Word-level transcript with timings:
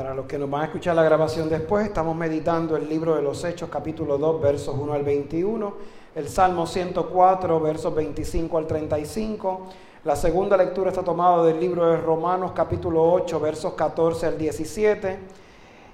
Para 0.00 0.14
los 0.14 0.24
que 0.24 0.38
nos 0.38 0.48
van 0.48 0.62
a 0.62 0.64
escuchar 0.64 0.96
la 0.96 1.02
grabación 1.02 1.50
después, 1.50 1.84
estamos 1.84 2.16
meditando 2.16 2.74
el 2.74 2.88
libro 2.88 3.16
de 3.16 3.20
los 3.20 3.44
Hechos, 3.44 3.68
capítulo 3.68 4.16
2, 4.16 4.40
versos 4.40 4.74
1 4.74 4.94
al 4.94 5.02
21, 5.02 5.74
el 6.14 6.26
Salmo 6.26 6.66
104, 6.66 7.60
versos 7.60 7.94
25 7.94 8.56
al 8.56 8.66
35. 8.66 9.66
La 10.04 10.16
segunda 10.16 10.56
lectura 10.56 10.88
está 10.88 11.02
tomada 11.02 11.44
del 11.44 11.60
libro 11.60 11.84
de 11.84 11.98
Romanos, 11.98 12.52
capítulo 12.54 13.12
8, 13.12 13.40
versos 13.40 13.74
14 13.74 14.24
al 14.24 14.38
17. 14.38 15.18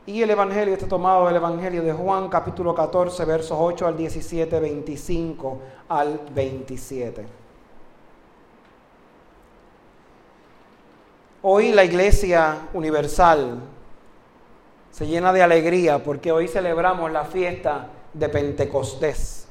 Y 0.06 0.22
el 0.22 0.30
Evangelio 0.30 0.74
está 0.74 0.86
tomado 0.86 1.26
del 1.26 1.34
Evangelio 1.34 1.82
de 1.82 1.92
Juan, 1.92 2.28
capítulo 2.28 2.76
14, 2.76 3.24
versos 3.24 3.58
8 3.60 3.88
al 3.88 3.96
17, 3.96 4.60
25 4.60 5.58
al 5.88 6.20
27. 6.32 7.26
Hoy 11.42 11.72
la 11.72 11.82
Iglesia 11.82 12.68
Universal 12.72 13.74
se 14.96 15.06
llena 15.06 15.30
de 15.30 15.42
alegría 15.42 15.98
porque 15.98 16.32
hoy 16.32 16.48
celebramos 16.48 17.12
la 17.12 17.26
fiesta 17.26 17.88
de 18.14 18.30
Pentecostés. 18.30 19.46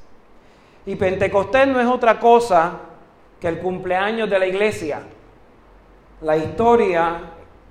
Y 0.88 0.96
Pentecostés 0.96 1.68
no 1.68 1.80
es 1.80 1.86
otra 1.86 2.20
cosa 2.20 2.80
que 3.40 3.48
el 3.50 3.60
cumpleaños 3.60 4.28
de 4.28 4.40
la 4.40 4.48
iglesia. 4.48 5.04
La 6.22 6.36
historia 6.36 7.20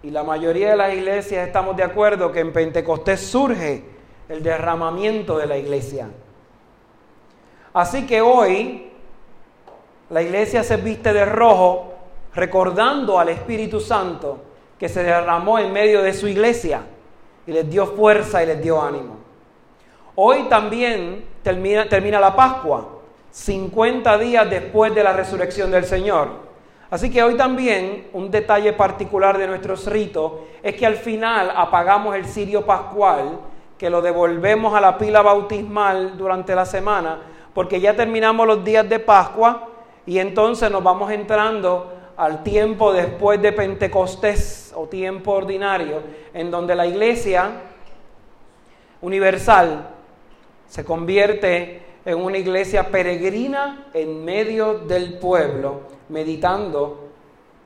y 0.05 0.11
la 0.13 0.23
mayoría 0.23 0.71
de 0.71 0.77
las 0.77 0.95
iglesias 0.95 1.49
estamos 1.49 1.77
de 1.77 1.83
acuerdo 1.83 2.31
que 2.31 2.39
en 2.39 2.53
Pentecostés 2.53 3.19
surge 3.19 3.83
el 4.29 4.41
derramamiento 4.45 5.37
de 5.37 5.47
la 5.47 5.59
iglesia. 5.59 6.07
Así 7.73 8.07
que 8.07 8.21
hoy 8.21 8.93
la 10.11 10.23
iglesia 10.23 10.63
se 10.63 10.77
viste 10.77 11.13
de 11.13 11.25
rojo 11.25 11.93
recordando 12.37 13.19
al 13.19 13.31
Espíritu 13.31 13.81
Santo 13.81 14.45
que 14.79 14.89
se 14.89 15.03
derramó 15.03 15.59
en 15.59 15.73
medio 15.73 16.05
de 16.05 16.15
su 16.15 16.29
iglesia 16.29 16.85
y 17.47 17.53
les 17.53 17.69
dio 17.69 17.87
fuerza 17.87 18.43
y 18.43 18.47
les 18.47 18.63
dio 18.63 18.81
ánimo. 18.81 19.17
Hoy 20.17 20.45
también 20.45 21.25
termina, 21.43 21.89
termina 21.89 22.21
la 22.21 22.35
Pascua, 22.37 22.89
50 23.31 24.19
días 24.19 24.49
después 24.49 24.95
de 24.95 25.03
la 25.03 25.13
resurrección 25.13 25.71
del 25.71 25.85
Señor. 25.85 26.45
Así 26.91 27.11
que 27.11 27.23
hoy 27.23 27.37
también 27.37 28.09
un 28.13 28.31
detalle 28.31 28.73
particular 28.73 29.37
de 29.37 29.49
nuestros 29.49 29.87
ritos 29.87 30.33
es 30.63 30.77
que 30.77 30.87
al 30.87 30.97
final 30.97 31.53
apagamos 31.57 32.15
el 32.15 32.27
cirio 32.27 32.65
pascual, 32.65 33.41
que 33.77 33.91
lo 33.91 34.01
devolvemos 34.01 34.75
a 34.75 34.81
la 34.81 34.97
pila 34.97 35.21
bautismal 35.21 36.17
durante 36.17 36.55
la 36.55 36.65
semana, 36.65 37.19
porque 37.53 37.81
ya 37.81 37.97
terminamos 37.97 38.47
los 38.47 38.65
días 38.65 38.89
de 38.89 39.01
Pascua 39.01 39.69
y 40.07 40.19
entonces 40.19 40.71
nos 40.71 40.85
vamos 40.85 41.11
entrando 41.11 41.94
al 42.17 42.43
tiempo 42.43 42.93
después 42.93 43.41
de 43.43 43.53
Pentecostés 43.53 44.73
o 44.75 44.87
tiempo 44.87 45.33
ordinario, 45.33 46.03
en 46.33 46.51
donde 46.51 46.75
la 46.75 46.87
iglesia 46.87 47.51
universal 49.01 49.89
se 50.69 50.85
convierte 50.85 51.83
en 52.05 52.19
una 52.19 52.39
iglesia 52.39 52.91
peregrina 52.91 53.87
en 53.95 54.25
medio 54.25 54.79
del 54.79 55.19
pueblo, 55.19 55.81
meditando 56.09 57.09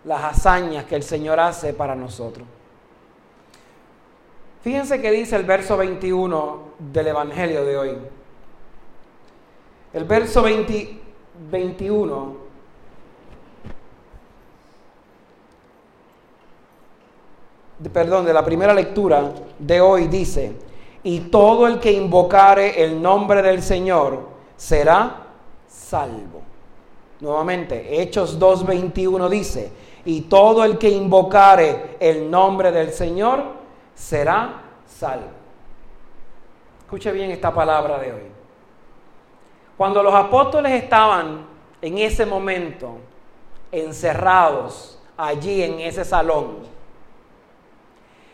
las 0.05 0.25
hazañas 0.25 0.85
que 0.85 0.97
el 0.97 1.03
Señor 1.03 1.41
hace 1.41 1.73
para 1.73 1.95
nosotros. 1.95 2.47
Fíjense 4.63 5.01
que 5.01 5.11
dice 5.11 5.37
el 5.37 5.45
verso 5.45 5.77
21 5.77 6.63
del 6.79 7.09
Evangelio 7.09 7.65
de 7.65 7.77
hoy. 7.77 7.97
El 9.93 10.05
verso 10.05 10.43
21 10.43 12.48
perdón, 17.93 18.25
de 18.27 18.33
la 18.33 18.45
primera 18.45 18.75
lectura 18.75 19.33
de 19.59 19.81
hoy 19.81 20.09
dice, 20.09 20.53
y 21.03 21.21
todo 21.21 21.67
el 21.67 21.79
que 21.79 21.93
invocare 21.93 22.83
el 22.83 23.01
nombre 23.01 23.41
del 23.43 23.63
Señor 23.63 24.29
será 24.57 25.29
salvo. 25.69 26.43
Nuevamente, 27.21 28.01
Hechos 28.01 28.39
2.21 28.39 29.29
dice, 29.29 29.73
y 30.05 30.23
todo 30.23 30.65
el 30.65 30.79
que 30.79 30.89
invocare 30.89 31.97
el 32.01 32.31
nombre 32.31 32.73
del 32.73 32.93
Señor 32.93 33.43
será 33.95 34.63
salvo. 34.87 35.39
Escuche 36.81 37.13
bien 37.13 37.31
esta 37.31 37.53
palabra 37.53 37.99
de 37.99 38.13
hoy. 38.13 38.23
Cuando 39.77 40.03
los 40.03 40.15
apóstoles 40.15 40.73
estaban 40.73 41.47
en 41.81 41.99
ese 41.99 42.27
momento 42.27 42.99
encerrados 43.71 44.99
allí 45.17 45.63
en 45.63 45.81
ese 45.81 46.05
salón, 46.05 46.78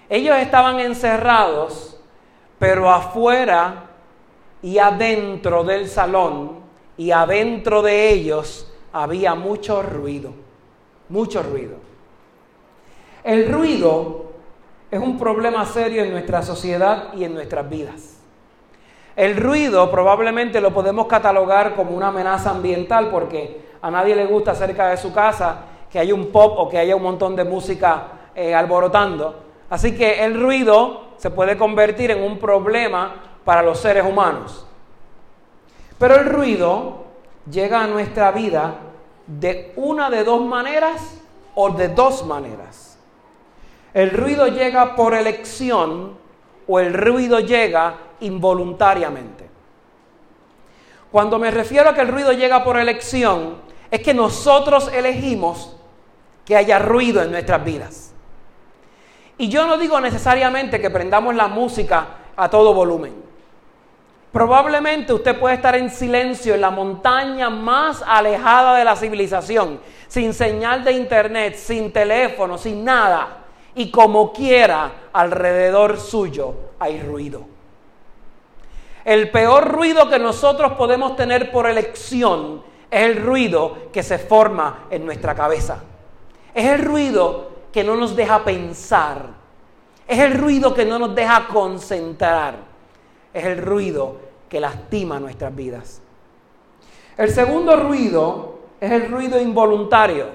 ellos 0.09 0.37
estaban 0.39 0.81
encerrados, 0.81 2.01
pero 2.59 2.91
afuera 2.91 3.91
y 4.63 4.79
adentro 4.79 5.65
del 5.65 5.89
salón 5.89 6.61
y 6.97 7.11
adentro 7.11 7.83
de 7.83 8.11
ellos 8.11 8.73
había 8.93 9.35
mucho 9.35 9.83
ruido, 9.83 10.33
mucho 11.09 11.43
ruido. 11.43 11.77
El 13.23 13.51
ruido 13.51 14.27
es 14.91 15.01
un 15.01 15.19
problema 15.19 15.65
serio 15.67 16.05
en 16.05 16.13
nuestra 16.13 16.43
sociedad 16.43 17.13
y 17.15 17.25
en 17.25 17.35
nuestras 17.35 17.69
vidas. 17.69 18.15
El 19.17 19.37
ruido 19.37 19.91
probablemente 19.91 20.61
lo 20.61 20.73
podemos 20.73 21.07
catalogar 21.07 21.75
como 21.75 21.93
una 21.93 22.09
amenaza 22.09 22.51
ambiental 22.51 23.11
porque 23.11 23.65
a 23.81 23.91
nadie 23.91 24.17
le 24.17 24.27
gusta 24.27 24.55
cerca 24.55 24.89
de 24.89 24.97
su 24.97 25.13
casa 25.13 25.59
que 25.91 25.99
haya 25.99 26.15
un 26.15 26.33
pop 26.33 26.55
o 26.59 26.69
que 26.69 26.79
haya 26.79 26.97
un 26.97 27.03
montón 27.03 27.37
de 27.37 27.45
música 27.45 28.09
eh, 28.35 28.55
alborotando. 28.55 29.44
Así 29.71 29.97
que 29.97 30.25
el 30.25 30.41
ruido 30.41 31.15
se 31.17 31.31
puede 31.31 31.57
convertir 31.57 32.11
en 32.11 32.23
un 32.23 32.39
problema 32.39 33.15
para 33.45 33.63
los 33.63 33.79
seres 33.81 34.05
humanos. 34.05 34.67
Pero 35.99 36.17
el 36.17 36.27
ruido 36.27 37.05
llega 37.51 37.83
a 37.83 37.87
nuestra 37.87 38.31
vida 38.33 38.75
de 39.27 39.73
una 39.77 40.11
de 40.11 40.25
dos 40.25 40.43
maneras 40.43 41.19
o 41.55 41.71
de 41.71 41.89
dos 41.89 42.27
maneras. 42.27 42.99
El 43.93 44.11
ruido 44.11 44.49
llega 44.49 44.97
por 44.97 45.15
elección 45.15 46.17
o 46.67 46.81
el 46.81 46.95
ruido 46.95 47.41
llega 47.41 47.97
involuntariamente. 48.21 49.49
Cuando 51.13 51.39
me 51.39 51.51
refiero 51.51 51.91
a 51.91 51.95
que 51.95 52.01
el 52.01 52.09
ruido 52.09 52.33
llega 52.33 52.65
por 52.65 52.77
elección, 52.77 53.59
es 53.91 54.01
que 54.01 54.15
nosotros 54.15 54.91
elegimos 54.93 55.77
que 56.45 56.57
haya 56.57 56.81
ruido 56.81 57.23
en 57.23 57.31
nuestras 57.31 57.65
vidas. 57.65 58.14
Y 59.39 59.49
yo 59.49 59.67
no 59.67 59.77
digo 59.77 60.01
necesariamente 60.01 60.81
que 60.81 60.91
prendamos 60.91 61.35
la 61.35 61.49
música 61.49 62.07
a 62.37 62.49
todo 62.49 62.73
volumen. 62.73 63.25
Probablemente 64.33 65.13
usted 65.13 65.39
puede 65.39 65.55
estar 65.55 65.77
en 65.77 65.91
silencio 65.91 66.55
en 66.55 66.61
la 66.61 66.71
montaña 66.71 67.51
más 67.51 68.03
alejada 68.05 68.77
de 68.77 68.85
la 68.85 68.97
civilización, 68.97 69.81
sin 70.09 70.35
señal 70.35 70.83
de 70.83 70.93
internet, 70.93 71.55
sin 71.55 71.93
teléfono, 71.93 72.59
sin 72.59 72.85
nada. 72.85 73.45
Y 73.77 73.91
como 73.93 74.33
quiera, 74.33 74.91
alrededor 75.13 76.01
suyo 76.01 76.55
hay 76.81 77.01
ruido. 77.01 77.43
El 79.05 79.31
peor 79.31 79.71
ruido 79.71 80.09
que 80.09 80.19
nosotros 80.19 80.73
podemos 80.73 81.15
tener 81.15 81.53
por 81.53 81.69
elección 81.69 82.63
es 82.91 83.03
el 83.03 83.23
ruido 83.23 83.91
que 83.93 84.03
se 84.03 84.19
forma 84.19 84.87
en 84.91 85.05
nuestra 85.07 85.35
cabeza. 85.35 85.83
Es 86.55 86.67
el 86.67 86.85
ruido 86.85 87.54
que 87.75 87.83
no 87.83 87.97
nos 87.97 88.15
deja 88.15 88.45
pensar. 88.45 89.31
Es 90.07 90.21
el 90.21 90.35
ruido 90.35 90.73
que 90.73 90.85
no 90.85 90.97
nos 90.97 91.13
deja 91.13 91.49
concentrar. 91.49 92.55
Es 93.33 93.45
el 93.45 93.59
ruido 93.59 94.17
que 94.49 94.61
lastima 94.61 95.19
nuestras 95.19 95.53
vidas. 95.57 96.01
El 97.19 97.31
segundo 97.31 97.75
ruido 97.75 98.61
es 98.81 98.93
el 98.93 99.11
ruido 99.11 99.41
involuntario. 99.41 100.27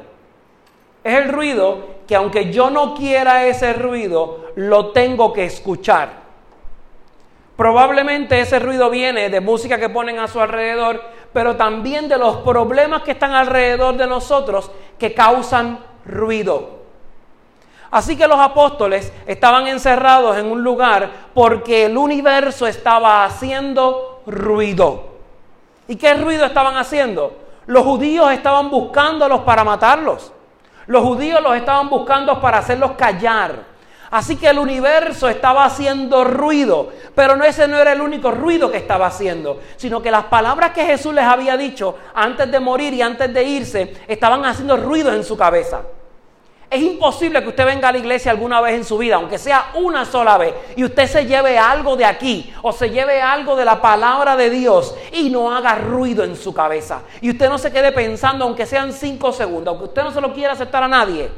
Es 1.02 1.14
el 1.14 1.30
ruido 1.30 2.00
que 2.06 2.18
aunque 2.18 2.52
yo 2.52 2.70
no 2.70 2.94
quiera 2.94 3.46
ese 3.46 3.72
ruido, 3.72 4.52
lo 4.56 4.92
tengo 4.92 5.32
que 5.32 5.46
escuchar. 5.46 6.10
Probablemente 7.56 8.42
ese 8.42 8.60
ruido 8.60 8.90
viene 8.90 9.30
de 9.30 9.40
música 9.40 9.80
que 9.80 9.88
ponen 9.88 10.20
a 10.20 10.28
su 10.28 10.42
alrededor, 10.42 11.02
pero 11.32 11.56
también 11.56 12.10
de 12.10 12.18
los 12.18 12.36
problemas 12.42 13.04
que 13.04 13.12
están 13.12 13.32
alrededor 13.32 13.96
de 13.96 14.08
nosotros 14.08 14.70
que 14.98 15.14
causan 15.14 15.80
ruido. 16.06 16.79
Así 17.92 18.16
que 18.16 18.28
los 18.28 18.40
apóstoles 18.40 19.12
estaban 19.26 19.68
encerrados 19.68 20.38
en 20.38 20.46
un 20.46 20.64
lugar 20.64 21.10
porque 21.34 21.86
el 21.86 21.98
universo 21.98 22.68
estaba 22.68 23.26
haciendo 23.26 24.22
ruido. 24.28 25.10
¿Y 25.88 25.96
qué 25.96 26.14
ruido 26.14 26.46
estaban 26.46 26.78
haciendo? 26.78 27.36
Los 27.66 27.84
judíos 27.84 28.32
estaban 28.32 28.70
buscándolos 28.70 29.42
para 29.42 29.64
matarlos. 29.64 30.32
Los 30.86 31.04
judíos 31.04 31.42
los 31.42 31.56
estaban 31.56 31.90
buscando 31.90 32.40
para 32.40 32.60
hacerlos 32.60 32.92
callar. 32.92 33.70
Así 34.12 34.36
que 34.36 34.48
el 34.48 34.58
universo 34.58 35.30
estaba 35.30 35.66
haciendo 35.66 36.24
ruido, 36.24 36.90
pero 37.14 37.36
no 37.36 37.44
ese 37.44 37.68
no 37.68 37.78
era 37.78 37.94
el 37.94 38.02
único 38.02 38.32
ruido 38.32 38.72
que 38.72 38.78
estaba 38.78 39.06
haciendo, 39.06 39.60
sino 39.78 40.02
que 40.02 40.10
las 40.10 40.26
palabras 40.26 40.72
que 40.72 40.84
Jesús 40.84 41.14
les 41.14 41.26
había 41.26 41.56
dicho 41.58 41.96
antes 42.16 42.52
de 42.52 42.60
morir 42.60 42.92
y 42.94 43.04
antes 43.04 43.32
de 43.32 43.44
irse 43.44 43.94
estaban 44.08 44.46
haciendo 44.46 44.78
ruido 44.78 45.14
en 45.14 45.24
su 45.24 45.38
cabeza. 45.38 45.82
Es 46.70 46.82
imposible 46.84 47.42
que 47.42 47.50
usted 47.50 47.66
venga 47.66 47.90
a 47.90 47.92
la 47.92 47.98
iglesia 47.98 48.30
alguna 48.30 48.62
vez 48.62 48.76
en 48.76 48.86
su 48.86 49.00
vida, 49.00 49.16
aunque 49.16 49.40
sea 49.40 49.72
una 49.74 50.06
sola 50.06 50.38
vez, 50.38 50.54
y 50.76 50.84
usted 50.84 51.08
se 51.08 51.26
lleve 51.26 51.58
algo 51.58 51.96
de 51.96 52.06
aquí 52.06 52.54
o 52.62 52.72
se 52.72 52.92
lleve 52.92 53.20
algo 53.20 53.56
de 53.56 53.66
la 53.66 53.82
palabra 53.82 54.36
de 54.36 54.52
Dios 54.52 54.96
y 55.12 55.32
no 55.32 55.52
haga 55.52 55.74
ruido 55.76 56.24
en 56.24 56.36
su 56.36 56.54
cabeza. 56.54 57.02
Y 57.22 57.32
usted 57.32 57.50
no 57.50 57.58
se 57.58 57.72
quede 57.72 57.92
pensando, 57.92 58.46
aunque 58.46 58.68
sean 58.68 58.94
cinco 58.94 59.32
segundos, 59.32 59.72
aunque 59.72 59.86
usted 59.86 60.04
no 60.04 60.12
se 60.12 60.22
lo 60.22 60.32
quiera 60.32 60.54
aceptar 60.54 60.84
a 60.84 60.88
nadie, 60.88 61.32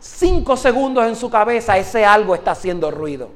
cinco 0.00 0.56
segundos 0.56 1.06
en 1.06 1.16
su 1.16 1.28
cabeza, 1.28 1.76
ese 1.76 2.06
algo 2.06 2.34
está 2.34 2.52
haciendo 2.52 2.90
ruido. 2.90 3.28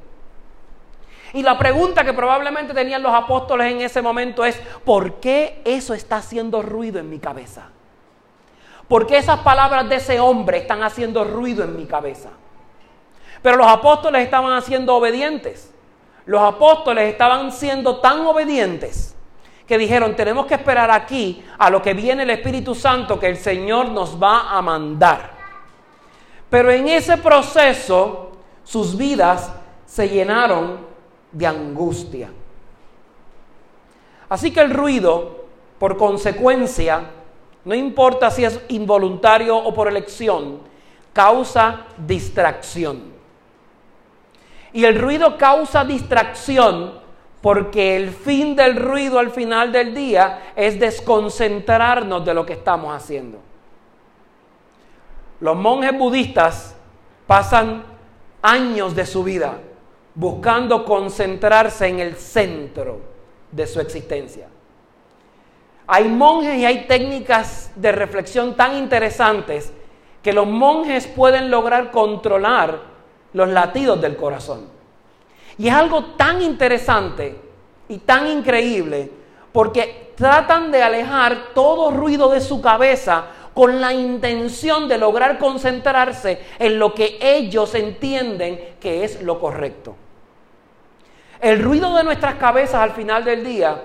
Y 1.34 1.42
la 1.42 1.58
pregunta 1.58 2.02
que 2.02 2.14
probablemente 2.14 2.72
tenían 2.72 3.02
los 3.02 3.12
apóstoles 3.12 3.70
en 3.70 3.82
ese 3.82 4.00
momento 4.00 4.42
es, 4.42 4.56
¿por 4.86 5.16
qué 5.16 5.60
eso 5.66 5.92
está 5.92 6.16
haciendo 6.16 6.62
ruido 6.62 6.98
en 6.98 7.10
mi 7.10 7.18
cabeza? 7.18 7.68
¿Por 8.88 9.06
qué 9.06 9.18
esas 9.18 9.40
palabras 9.40 9.88
de 9.88 9.96
ese 9.96 10.20
hombre 10.20 10.58
están 10.58 10.82
haciendo 10.82 11.24
ruido 11.24 11.64
en 11.64 11.76
mi 11.76 11.86
cabeza? 11.86 12.30
Pero 13.42 13.56
los 13.56 13.66
apóstoles 13.66 14.22
estaban 14.22 14.52
haciendo 14.52 14.94
obedientes. 14.94 15.72
Los 16.24 16.42
apóstoles 16.42 17.10
estaban 17.10 17.52
siendo 17.52 18.00
tan 18.00 18.20
obedientes 18.26 19.16
que 19.66 19.78
dijeron, 19.78 20.14
tenemos 20.14 20.46
que 20.46 20.54
esperar 20.54 20.90
aquí 20.90 21.44
a 21.58 21.70
lo 21.70 21.82
que 21.82 21.94
viene 21.94 22.22
el 22.22 22.30
Espíritu 22.30 22.74
Santo 22.74 23.18
que 23.18 23.26
el 23.26 23.36
Señor 23.36 23.88
nos 23.88 24.20
va 24.20 24.56
a 24.56 24.62
mandar. 24.62 25.32
Pero 26.48 26.70
en 26.70 26.88
ese 26.88 27.16
proceso 27.18 28.32
sus 28.62 28.96
vidas 28.96 29.52
se 29.84 30.08
llenaron 30.08 30.86
de 31.32 31.46
angustia. 31.46 32.30
Así 34.28 34.52
que 34.52 34.60
el 34.60 34.70
ruido, 34.70 35.46
por 35.78 35.96
consecuencia, 35.96 37.10
no 37.66 37.74
importa 37.74 38.30
si 38.30 38.44
es 38.44 38.60
involuntario 38.68 39.56
o 39.56 39.74
por 39.74 39.88
elección, 39.88 40.60
causa 41.12 41.86
distracción. 41.98 43.12
Y 44.72 44.84
el 44.84 44.96
ruido 44.96 45.36
causa 45.36 45.84
distracción 45.84 47.00
porque 47.42 47.96
el 47.96 48.10
fin 48.10 48.54
del 48.54 48.76
ruido 48.76 49.18
al 49.18 49.32
final 49.32 49.72
del 49.72 49.92
día 49.92 50.52
es 50.54 50.78
desconcentrarnos 50.78 52.24
de 52.24 52.34
lo 52.34 52.46
que 52.46 52.52
estamos 52.52 52.94
haciendo. 52.94 53.40
Los 55.40 55.56
monjes 55.56 55.98
budistas 55.98 56.76
pasan 57.26 57.82
años 58.42 58.94
de 58.94 59.06
su 59.06 59.24
vida 59.24 59.58
buscando 60.14 60.84
concentrarse 60.84 61.88
en 61.88 61.98
el 61.98 62.14
centro 62.14 63.00
de 63.50 63.66
su 63.66 63.80
existencia. 63.80 64.50
Hay 65.86 66.08
monjes 66.08 66.56
y 66.56 66.64
hay 66.64 66.86
técnicas 66.86 67.70
de 67.76 67.92
reflexión 67.92 68.56
tan 68.56 68.76
interesantes 68.76 69.72
que 70.22 70.32
los 70.32 70.46
monjes 70.46 71.06
pueden 71.06 71.50
lograr 71.50 71.92
controlar 71.92 72.80
los 73.32 73.48
latidos 73.48 74.00
del 74.00 74.16
corazón. 74.16 74.66
Y 75.58 75.68
es 75.68 75.74
algo 75.74 76.04
tan 76.16 76.42
interesante 76.42 77.38
y 77.88 77.98
tan 77.98 78.26
increíble 78.26 79.10
porque 79.52 80.12
tratan 80.16 80.72
de 80.72 80.82
alejar 80.82 81.54
todo 81.54 81.92
ruido 81.92 82.28
de 82.30 82.40
su 82.40 82.60
cabeza 82.60 83.26
con 83.54 83.80
la 83.80 83.94
intención 83.94 84.88
de 84.88 84.98
lograr 84.98 85.38
concentrarse 85.38 86.40
en 86.58 86.78
lo 86.78 86.92
que 86.92 87.18
ellos 87.20 87.74
entienden 87.74 88.76
que 88.80 89.04
es 89.04 89.22
lo 89.22 89.38
correcto. 89.38 89.94
El 91.40 91.62
ruido 91.62 91.94
de 91.94 92.02
nuestras 92.02 92.34
cabezas 92.34 92.82
al 92.82 92.90
final 92.90 93.24
del 93.24 93.44
día 93.44 93.82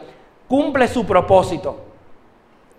cumple 0.47 0.87
su 0.87 1.05
propósito. 1.05 1.90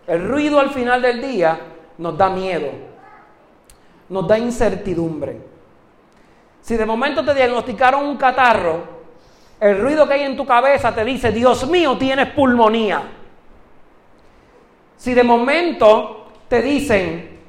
El 0.07 0.29
ruido 0.29 0.59
al 0.59 0.71
final 0.71 1.01
del 1.01 1.21
día 1.23 1.59
nos 1.99 2.17
da 2.17 2.29
miedo, 2.29 2.71
nos 4.09 4.27
da 4.27 4.39
incertidumbre. 4.39 5.41
Si 6.61 6.77
de 6.77 6.87
momento 6.87 7.25
te 7.25 7.35
diagnosticaron 7.35 8.05
un 8.05 8.17
catarro, 8.17 9.03
el 9.61 9.81
ruido 9.81 10.07
que 10.09 10.15
hay 10.15 10.23
en 10.23 10.37
tu 10.37 10.45
cabeza 10.45 10.95
te 10.95 11.05
dice, 11.05 11.31
Dios 11.31 11.69
mío, 11.69 11.97
tienes 11.97 12.31
pulmonía. 12.31 13.03
Si 14.97 15.15
de 15.15 15.23
momento 15.23 16.27
te 16.49 16.63
dicen, 16.63 17.41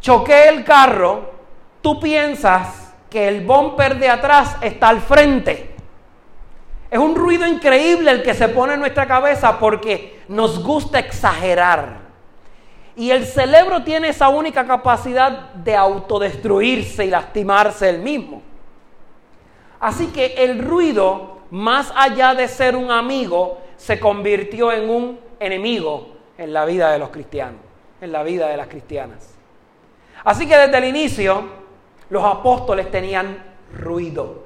choqué 0.00 0.48
el 0.48 0.64
carro, 0.64 1.32
tú 1.80 2.00
piensas 2.00 2.94
que 3.08 3.28
el 3.28 3.46
bumper 3.46 3.98
de 3.98 4.08
atrás 4.08 4.56
está 4.60 4.88
al 4.88 5.00
frente. 5.00 5.73
Es 6.94 7.00
un 7.00 7.16
ruido 7.16 7.44
increíble 7.44 8.08
el 8.08 8.22
que 8.22 8.34
se 8.34 8.48
pone 8.48 8.74
en 8.74 8.78
nuestra 8.78 9.04
cabeza 9.04 9.58
porque 9.58 10.20
nos 10.28 10.62
gusta 10.62 11.00
exagerar. 11.00 12.02
Y 12.94 13.10
el 13.10 13.26
cerebro 13.26 13.82
tiene 13.82 14.10
esa 14.10 14.28
única 14.28 14.64
capacidad 14.64 15.54
de 15.54 15.74
autodestruirse 15.74 17.04
y 17.04 17.10
lastimarse 17.10 17.90
él 17.90 17.98
mismo. 17.98 18.42
Así 19.80 20.06
que 20.12 20.34
el 20.38 20.64
ruido, 20.64 21.38
más 21.50 21.92
allá 21.96 22.32
de 22.32 22.46
ser 22.46 22.76
un 22.76 22.92
amigo, 22.92 23.58
se 23.76 23.98
convirtió 23.98 24.70
en 24.70 24.88
un 24.88 25.18
enemigo 25.40 26.10
en 26.38 26.52
la 26.52 26.64
vida 26.64 26.92
de 26.92 27.00
los 27.00 27.08
cristianos, 27.08 27.60
en 28.00 28.12
la 28.12 28.22
vida 28.22 28.46
de 28.46 28.56
las 28.56 28.68
cristianas. 28.68 29.34
Así 30.22 30.46
que 30.46 30.56
desde 30.56 30.78
el 30.78 30.84
inicio 30.84 31.42
los 32.08 32.22
apóstoles 32.22 32.88
tenían 32.88 33.42
ruido. 33.76 34.43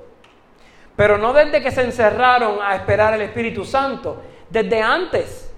Pero 0.99 1.17
no 1.17 1.33
desde 1.33 1.63
que 1.63 1.71
se 1.71 1.83
encerraron 1.83 2.59
a 2.61 2.75
esperar 2.75 3.15
el 3.15 3.21
Espíritu 3.21 3.65
Santo, 3.65 4.21
desde 4.51 4.83
antes. 4.83 5.49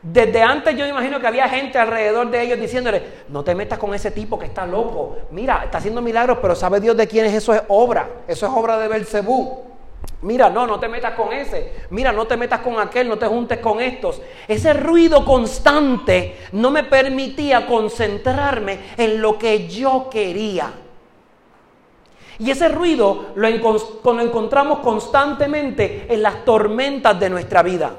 Desde 0.00 0.40
antes 0.40 0.76
yo 0.76 0.86
imagino 0.86 1.18
que 1.18 1.26
había 1.26 1.48
gente 1.48 1.78
alrededor 1.78 2.30
de 2.30 2.42
ellos 2.42 2.60
diciéndole, 2.60 3.02
no 3.28 3.42
te 3.42 3.56
metas 3.56 3.76
con 3.76 3.92
ese 3.92 4.12
tipo 4.12 4.38
que 4.38 4.46
está 4.46 4.64
loco. 4.64 5.18
Mira, 5.32 5.62
está 5.64 5.78
haciendo 5.78 6.00
milagros, 6.00 6.38
pero 6.40 6.54
sabe 6.54 6.78
Dios 6.78 6.96
de 6.96 7.08
quién 7.08 7.26
es 7.26 7.34
eso 7.34 7.52
es 7.52 7.62
obra. 7.66 8.08
Eso 8.28 8.46
es 8.46 8.52
obra 8.54 8.78
de 8.78 8.86
Belcebú. 8.86 9.64
Mira, 10.22 10.48
no, 10.48 10.64
no 10.64 10.78
te 10.78 10.86
metas 10.86 11.14
con 11.14 11.32
ese. 11.32 11.72
Mira, 11.90 12.12
no 12.12 12.28
te 12.28 12.36
metas 12.36 12.60
con 12.60 12.78
aquel, 12.78 13.08
no 13.08 13.18
te 13.18 13.26
juntes 13.26 13.58
con 13.58 13.80
estos. 13.80 14.22
Ese 14.46 14.74
ruido 14.74 15.24
constante 15.24 16.36
no 16.52 16.70
me 16.70 16.84
permitía 16.84 17.66
concentrarme 17.66 18.78
en 18.96 19.20
lo 19.20 19.36
que 19.40 19.66
yo 19.66 20.08
quería. 20.08 20.72
Y 22.38 22.50
ese 22.50 22.68
ruido 22.68 23.32
lo, 23.34 23.48
encontramos 23.48 24.78
constantemente 24.78 26.06
en 26.08 26.22
las 26.22 26.44
tormentas 26.44 27.18
de 27.18 27.30
nuestra 27.30 27.62
vida. 27.62 27.92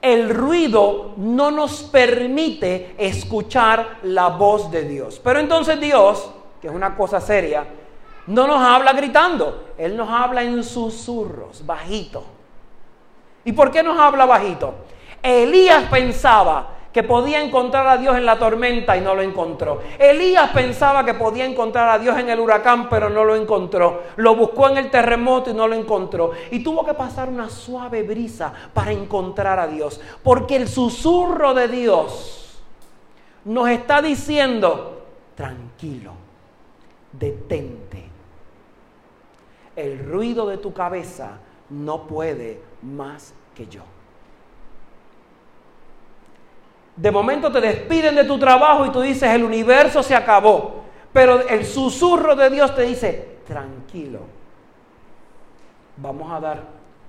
El 0.00 0.30
ruido 0.30 1.12
no 1.16 1.50
nos 1.50 1.82
permite 1.84 2.94
escuchar 2.98 3.98
la 4.02 4.28
voz 4.28 4.70
de 4.70 4.84
Dios. 4.84 5.20
Pero 5.22 5.40
entonces 5.40 5.80
Dios, 5.80 6.30
que 6.60 6.68
es 6.68 6.74
una 6.74 6.96
cosa 6.96 7.20
seria, 7.20 7.66
no 8.26 8.46
nos 8.46 8.60
habla 8.60 8.92
gritando, 8.92 9.70
Él 9.76 9.96
nos 9.96 10.08
habla 10.08 10.42
en 10.42 10.62
susurros, 10.62 11.66
bajito. 11.66 12.24
¿Y 13.44 13.52
por 13.52 13.72
qué 13.72 13.82
nos 13.82 13.98
habla 13.98 14.24
bajito? 14.24 14.74
Elías 15.22 15.84
pensaba 15.90 16.68
que 16.92 17.02
podía 17.02 17.42
encontrar 17.42 17.86
a 17.86 17.96
Dios 17.96 18.16
en 18.16 18.26
la 18.26 18.38
tormenta 18.38 18.96
y 18.96 19.00
no 19.00 19.14
lo 19.14 19.22
encontró. 19.22 19.80
Elías 19.98 20.50
pensaba 20.50 21.04
que 21.04 21.14
podía 21.14 21.44
encontrar 21.44 21.88
a 21.88 21.98
Dios 21.98 22.18
en 22.18 22.28
el 22.28 22.38
huracán, 22.38 22.88
pero 22.88 23.08
no 23.08 23.24
lo 23.24 23.34
encontró. 23.34 24.02
Lo 24.16 24.36
buscó 24.36 24.68
en 24.68 24.76
el 24.76 24.90
terremoto 24.90 25.50
y 25.50 25.54
no 25.54 25.66
lo 25.66 25.74
encontró. 25.74 26.32
Y 26.50 26.62
tuvo 26.62 26.84
que 26.84 26.94
pasar 26.94 27.28
una 27.28 27.48
suave 27.48 28.02
brisa 28.02 28.52
para 28.74 28.92
encontrar 28.92 29.58
a 29.58 29.66
Dios. 29.66 30.00
Porque 30.22 30.56
el 30.56 30.68
susurro 30.68 31.54
de 31.54 31.68
Dios 31.68 32.62
nos 33.44 33.68
está 33.70 34.02
diciendo, 34.02 35.06
tranquilo, 35.34 36.12
detente. 37.12 38.10
El 39.74 39.98
ruido 40.04 40.46
de 40.46 40.58
tu 40.58 40.74
cabeza 40.74 41.38
no 41.70 42.06
puede 42.06 42.60
más 42.82 43.32
que 43.54 43.66
yo. 43.66 43.82
De 47.02 47.10
momento 47.10 47.50
te 47.50 47.60
despiden 47.60 48.14
de 48.14 48.22
tu 48.22 48.38
trabajo 48.38 48.86
y 48.86 48.90
tú 48.90 49.00
dices, 49.00 49.28
el 49.28 49.42
universo 49.42 50.04
se 50.04 50.14
acabó. 50.14 50.84
Pero 51.12 51.48
el 51.48 51.66
susurro 51.66 52.36
de 52.36 52.48
Dios 52.48 52.72
te 52.76 52.82
dice, 52.82 53.38
tranquilo, 53.44 54.20
vamos 55.96 56.30
a 56.30 56.38
dar 56.38 56.62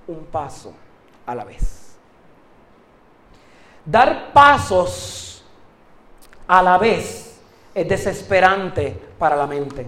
un 0.08 0.24
paso 0.24 0.74
a 1.24 1.32
la 1.36 1.44
vez. 1.44 1.96
Dar 3.84 4.32
pasos 4.32 5.44
a 6.48 6.60
la 6.60 6.76
vez 6.76 7.40
es 7.72 7.88
desesperante 7.88 9.00
para 9.16 9.36
la 9.36 9.46
mente. 9.46 9.86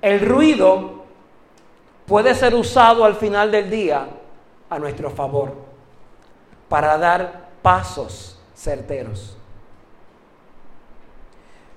El 0.00 0.26
ruido 0.26 1.04
puede 2.06 2.34
ser 2.34 2.54
usado 2.54 3.04
al 3.04 3.14
final 3.14 3.50
del 3.52 3.68
día 3.68 4.08
a 4.70 4.78
nuestro 4.78 5.10
favor 5.10 5.52
para 6.70 6.96
dar 6.96 7.50
pasos 7.60 8.36
certeros. 8.58 9.36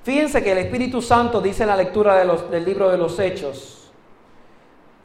Fíjense 0.03 0.43
que 0.43 0.51
el 0.51 0.57
Espíritu 0.57 1.01
Santo 1.01 1.39
dice 1.39 1.63
en 1.63 1.69
la 1.69 1.77
lectura 1.77 2.15
del 2.15 2.65
libro 2.65 2.89
de 2.89 2.97
los 2.97 3.19
Hechos, 3.19 3.91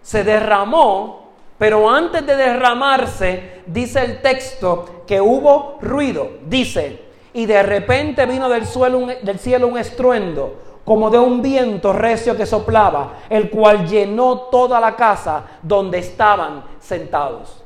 se 0.00 0.25
derramó, 0.25 1.33
pero 1.59 1.90
antes 1.90 2.25
de 2.25 2.35
derramarse, 2.35 3.62
dice 3.66 4.02
el 4.02 4.23
texto 4.23 5.02
que 5.06 5.21
hubo 5.21 5.78
ruido. 5.83 6.38
Dice, 6.47 7.02
y 7.35 7.45
de 7.45 7.62
repente 7.62 8.25
vino 8.25 8.49
del, 8.49 8.66
cielo 8.66 9.66
un 9.68 9.78
estruendo, 9.78 10.62
como 10.85 11.11
de 11.11 11.18
un 11.18 11.42
viento 11.42 11.92
recio 11.92 12.37
que 12.37 12.47
soplaba, 12.47 13.18
el 13.28 13.50
cual 13.50 13.87
llenó 13.87 14.49
toda 14.50 14.80
la 14.80 14.97
casa 14.97 15.45
donde 15.61 15.99
estaban 15.99 16.64
sentados. 16.80 17.62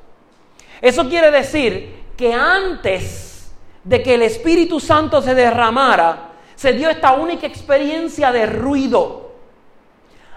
Eso 0.80 1.08
quiere 1.08 1.30
decir 1.30 2.06
que 2.16 2.32
antes 2.32 3.29
de 3.84 4.02
que 4.02 4.14
el 4.14 4.22
Espíritu 4.22 4.80
Santo 4.80 5.22
se 5.22 5.34
derramara, 5.34 6.30
se 6.54 6.72
dio 6.72 6.90
esta 6.90 7.12
única 7.12 7.46
experiencia 7.46 8.32
de 8.32 8.46
ruido. 8.46 9.30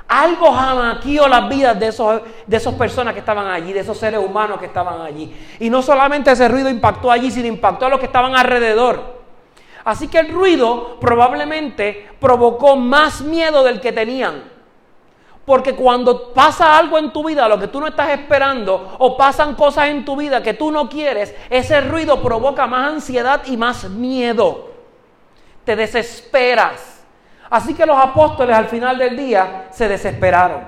Algo 0.07 0.51
jamaqueó 0.51 1.27
las 1.27 1.49
vidas 1.49 1.79
de, 1.79 1.87
esos, 1.87 2.21
de 2.45 2.57
esas 2.57 2.73
personas 2.75 3.13
que 3.13 3.19
estaban 3.19 3.47
allí, 3.47 3.73
de 3.73 3.79
esos 3.79 3.97
seres 3.97 4.19
humanos 4.19 4.59
que 4.59 4.67
estaban 4.67 5.01
allí. 5.01 5.35
Y 5.59 5.69
no 5.69 5.81
solamente 5.81 6.31
ese 6.31 6.47
ruido 6.47 6.69
impactó 6.69 7.11
allí, 7.11 7.31
sino 7.31 7.47
impactó 7.47 7.87
a 7.87 7.89
los 7.89 7.99
que 7.99 8.05
estaban 8.05 8.35
alrededor. 8.35 9.23
Así 9.83 10.07
que 10.07 10.19
el 10.19 10.29
ruido 10.29 10.97
probablemente 10.99 12.09
provocó 12.19 12.75
más 12.75 13.21
miedo 13.21 13.63
del 13.63 13.81
que 13.81 13.91
tenían. 13.91 14.52
Porque 15.45 15.75
cuando 15.75 16.33
pasa 16.33 16.77
algo 16.77 16.97
en 16.97 17.11
tu 17.11 17.27
vida, 17.27 17.47
lo 17.49 17.59
que 17.59 17.67
tú 17.67 17.81
no 17.81 17.87
estás 17.87 18.09
esperando, 18.11 18.95
o 18.99 19.17
pasan 19.17 19.55
cosas 19.55 19.89
en 19.89 20.05
tu 20.05 20.15
vida 20.15 20.41
que 20.41 20.53
tú 20.53 20.71
no 20.71 20.87
quieres, 20.87 21.35
ese 21.49 21.81
ruido 21.81 22.21
provoca 22.21 22.65
más 22.65 22.93
ansiedad 22.93 23.41
y 23.45 23.57
más 23.57 23.89
miedo. 23.89 24.71
Te 25.65 25.75
desesperas. 25.75 27.03
Así 27.49 27.73
que 27.73 27.85
los 27.85 27.97
apóstoles 27.97 28.55
al 28.55 28.65
final 28.65 28.97
del 28.97 29.17
día 29.17 29.67
se 29.71 29.87
desesperaron. 29.87 30.61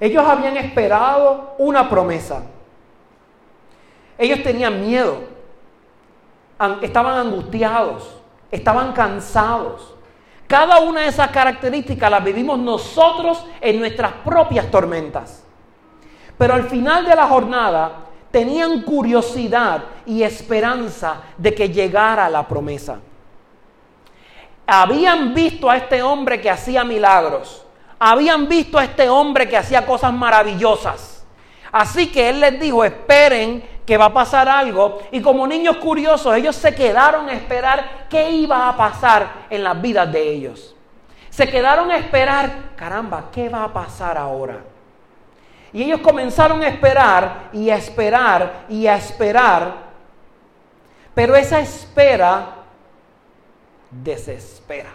Ellos 0.00 0.24
habían 0.24 0.56
esperado 0.56 1.54
una 1.58 1.90
promesa. 1.90 2.42
Ellos 4.16 4.42
tenían 4.42 4.80
miedo 4.80 5.38
estaban 6.82 7.26
angustiados, 7.26 8.16
estaban 8.50 8.92
cansados. 8.92 9.94
Cada 10.48 10.80
una 10.80 11.02
de 11.02 11.08
esas 11.08 11.30
características 11.30 12.10
las 12.10 12.24
vivimos 12.24 12.58
nosotros 12.58 13.44
en 13.60 13.78
nuestras 13.78 14.12
propias 14.24 14.70
tormentas. 14.70 15.44
Pero 16.38 16.54
al 16.54 16.64
final 16.64 17.04
de 17.04 17.14
la 17.14 17.26
jornada 17.26 17.92
tenían 18.30 18.80
curiosidad 18.82 19.84
y 20.06 20.22
esperanza 20.22 21.20
de 21.36 21.54
que 21.54 21.68
llegara 21.68 22.30
la 22.30 22.48
promesa. 22.48 22.98
Habían 24.66 25.34
visto 25.34 25.68
a 25.68 25.76
este 25.76 26.02
hombre 26.02 26.40
que 26.40 26.50
hacía 26.50 26.82
milagros. 26.82 27.66
Habían 27.98 28.48
visto 28.48 28.78
a 28.78 28.84
este 28.84 29.06
hombre 29.08 29.48
que 29.48 29.56
hacía 29.56 29.84
cosas 29.84 30.14
maravillosas. 30.14 31.26
Así 31.70 32.10
que 32.10 32.30
él 32.30 32.40
les 32.40 32.58
dijo, 32.58 32.84
esperen 32.84 33.62
que 33.88 33.96
va 33.96 34.04
a 34.04 34.12
pasar 34.12 34.50
algo. 34.50 35.00
Y 35.10 35.22
como 35.22 35.46
niños 35.46 35.78
curiosos, 35.78 36.36
ellos 36.36 36.54
se 36.54 36.74
quedaron 36.74 37.26
a 37.26 37.32
esperar 37.32 38.06
qué 38.10 38.30
iba 38.30 38.68
a 38.68 38.76
pasar 38.76 39.46
en 39.48 39.64
las 39.64 39.80
vidas 39.80 40.12
de 40.12 40.30
ellos. 40.30 40.76
Se 41.30 41.48
quedaron 41.48 41.90
a 41.90 41.96
esperar, 41.96 42.74
caramba, 42.76 43.30
¿qué 43.32 43.48
va 43.48 43.64
a 43.64 43.72
pasar 43.72 44.18
ahora? 44.18 44.58
Y 45.72 45.84
ellos 45.84 46.02
comenzaron 46.02 46.62
a 46.62 46.68
esperar 46.68 47.48
y 47.54 47.70
a 47.70 47.76
esperar 47.76 48.66
y 48.68 48.86
a 48.86 48.96
esperar. 48.96 49.72
Pero 51.14 51.34
esa 51.34 51.58
espera 51.58 52.56
desespera. 53.90 54.90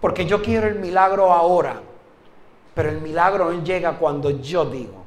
Porque 0.00 0.26
yo 0.26 0.42
quiero 0.42 0.66
el 0.66 0.80
milagro 0.80 1.32
ahora. 1.32 1.80
Pero 2.74 2.88
el 2.88 3.00
milagro 3.00 3.52
no 3.52 3.62
llega 3.62 3.92
cuando 3.98 4.30
yo 4.30 4.64
digo 4.64 5.03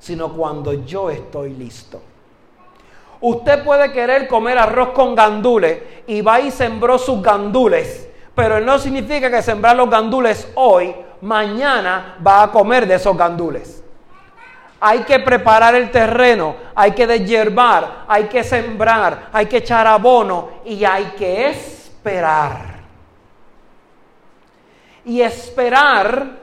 sino 0.00 0.32
cuando 0.32 0.72
yo 0.84 1.10
estoy 1.10 1.50
listo. 1.50 2.00
Usted 3.20 3.62
puede 3.62 3.92
querer 3.92 4.26
comer 4.26 4.58
arroz 4.58 4.88
con 4.88 5.14
gandules 5.14 5.78
y 6.06 6.22
va 6.22 6.40
y 6.40 6.50
sembró 6.50 6.98
sus 6.98 7.22
gandules, 7.22 8.08
pero 8.34 8.60
no 8.60 8.78
significa 8.78 9.30
que 9.30 9.42
sembrar 9.42 9.76
los 9.76 9.90
gandules 9.90 10.50
hoy, 10.54 10.94
mañana 11.20 12.16
va 12.26 12.44
a 12.44 12.50
comer 12.50 12.86
de 12.86 12.94
esos 12.94 13.14
gandules. 13.16 13.84
Hay 14.80 15.00
que 15.00 15.18
preparar 15.18 15.74
el 15.74 15.90
terreno, 15.90 16.56
hay 16.74 16.92
que 16.92 17.06
deshiervar, 17.06 18.04
hay 18.08 18.24
que 18.24 18.42
sembrar, 18.42 19.28
hay 19.30 19.44
que 19.44 19.58
echar 19.58 19.86
abono 19.86 20.48
y 20.64 20.82
hay 20.82 21.12
que 21.18 21.50
esperar. 21.50 22.80
Y 25.04 25.20
esperar 25.20 26.38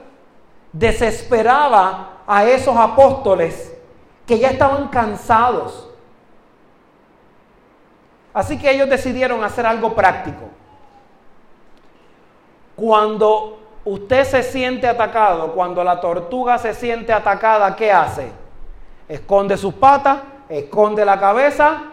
desesperaba 0.72 2.17
a 2.30 2.44
esos 2.44 2.76
apóstoles 2.76 3.74
que 4.26 4.38
ya 4.38 4.50
estaban 4.50 4.88
cansados. 4.88 5.88
Así 8.34 8.58
que 8.58 8.70
ellos 8.70 8.88
decidieron 8.90 9.42
hacer 9.42 9.64
algo 9.64 9.94
práctico. 9.94 10.50
Cuando 12.76 13.58
usted 13.82 14.24
se 14.24 14.42
siente 14.42 14.86
atacado, 14.86 15.54
cuando 15.54 15.82
la 15.82 15.98
tortuga 16.00 16.58
se 16.58 16.74
siente 16.74 17.14
atacada, 17.14 17.74
¿qué 17.74 17.90
hace? 17.90 18.30
Esconde 19.08 19.56
sus 19.56 19.72
patas, 19.72 20.18
esconde 20.50 21.06
la 21.06 21.18
cabeza 21.18 21.84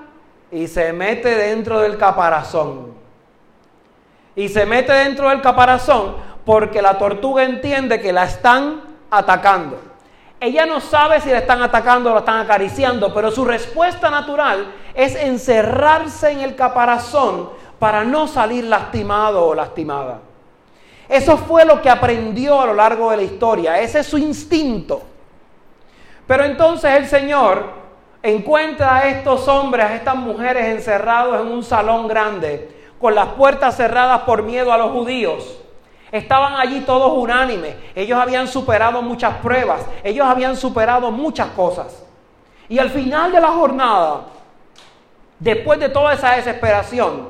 y 0.52 0.68
se 0.68 0.92
mete 0.92 1.34
dentro 1.34 1.80
del 1.80 1.98
caparazón. 1.98 2.94
Y 4.36 4.50
se 4.50 4.66
mete 4.66 4.92
dentro 4.92 5.30
del 5.30 5.42
caparazón 5.42 6.18
porque 6.44 6.82
la 6.82 6.98
tortuga 6.98 7.44
entiende 7.44 8.02
que 8.02 8.12
la 8.12 8.26
están 8.26 8.82
atacando. 9.10 9.95
Ella 10.40 10.66
no 10.66 10.80
sabe 10.82 11.22
si 11.22 11.30
la 11.30 11.40
están 11.40 11.62
atacando 11.62 12.12
o 12.12 12.14
la 12.14 12.20
están 12.20 12.40
acariciando, 12.40 13.14
pero 13.14 13.32
su 13.32 13.46
respuesta 13.46 14.10
natural 14.10 14.74
es 14.94 15.16
encerrarse 15.16 16.32
en 16.32 16.42
el 16.42 16.56
caparazón 16.56 17.50
para 17.80 18.04
no 18.04 18.28
salir 18.28 18.66
lastimado 18.66 19.46
o 19.46 19.56
lastimada. 19.56 20.20
Eso 21.08 21.38
fue 21.38 21.66
lo 21.66 21.82
que 21.82 21.90
aprendió 21.90 22.62
a 22.62 22.66
lo 22.66 22.74
largo 22.74 23.12
de 23.12 23.18
la 23.18 23.24
historia, 23.24 23.80
ese 23.80 24.00
es 24.00 24.08
su 24.08 24.18
instinto. 24.18 25.04
Pero 26.28 26.44
entonces 26.44 26.92
el 26.96 27.08
Señor 27.08 27.86
encuentra 28.24 28.98
a 28.98 29.08
estos 29.08 29.48
hombres, 29.48 29.86
a 29.86 29.96
estas 29.96 30.16
mujeres 30.16 30.66
encerrados 30.66 31.40
en 31.40 31.48
un 31.48 31.64
salón 31.64 32.08
grande, 32.08 32.76
con 33.00 33.14
las 33.14 33.28
puertas 33.30 33.78
cerradas 33.78 34.22
por 34.22 34.42
miedo 34.44 34.74
a 34.74 34.78
los 34.78 34.92
judíos. 34.92 35.65
Estaban 36.16 36.54
allí 36.56 36.80
todos 36.80 37.12
unánimes. 37.18 37.76
Ellos 37.94 38.18
habían 38.18 38.48
superado 38.48 39.02
muchas 39.02 39.36
pruebas. 39.40 39.86
Ellos 40.02 40.26
habían 40.26 40.56
superado 40.56 41.12
muchas 41.12 41.50
cosas. 41.50 42.06
Y 42.70 42.80
al 42.80 42.90
final 42.90 43.34
de 43.34 43.42
la 43.42 43.50
jornada, 43.50 44.28
después 45.38 45.78
de 45.78 45.90
toda 45.90 46.14
esa 46.14 46.32
desesperación, 46.32 47.28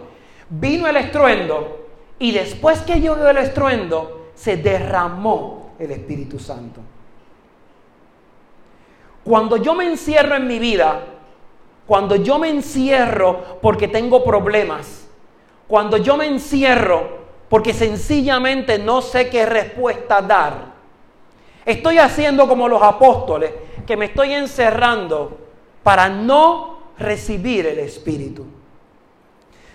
vino 0.51 0.87
el 0.87 0.97
estruendo. 0.97 1.87
Y 2.19 2.31
después 2.31 2.81
que 2.81 3.01
llegó 3.01 3.15
el 3.27 3.37
estruendo, 3.37 4.27
se 4.35 4.55
derramó 4.55 5.71
el 5.79 5.89
Espíritu 5.89 6.37
Santo. 6.37 6.79
Cuando 9.23 9.57
yo 9.57 9.73
me 9.73 9.87
encierro 9.87 10.35
en 10.35 10.45
mi 10.45 10.59
vida, 10.59 10.99
cuando 11.87 12.17
yo 12.17 12.37
me 12.37 12.49
encierro 12.49 13.57
porque 13.63 13.87
tengo 13.87 14.23
problemas, 14.23 15.07
cuando 15.67 15.97
yo 15.97 16.17
me 16.17 16.27
encierro 16.27 17.24
porque 17.49 17.73
sencillamente 17.73 18.79
no 18.79 19.01
sé 19.01 19.29
qué 19.29 19.45
respuesta 19.45 20.21
dar. 20.21 20.75
Estoy 21.65 21.97
haciendo 21.97 22.47
como 22.47 22.67
los 22.67 22.81
apóstoles, 22.81 23.51
que 23.85 23.97
me 23.97 24.05
estoy 24.05 24.33
encerrando 24.33 25.37
para 25.83 26.09
no 26.09 26.79
recibir 26.97 27.65
el 27.67 27.79
Espíritu. 27.79 28.45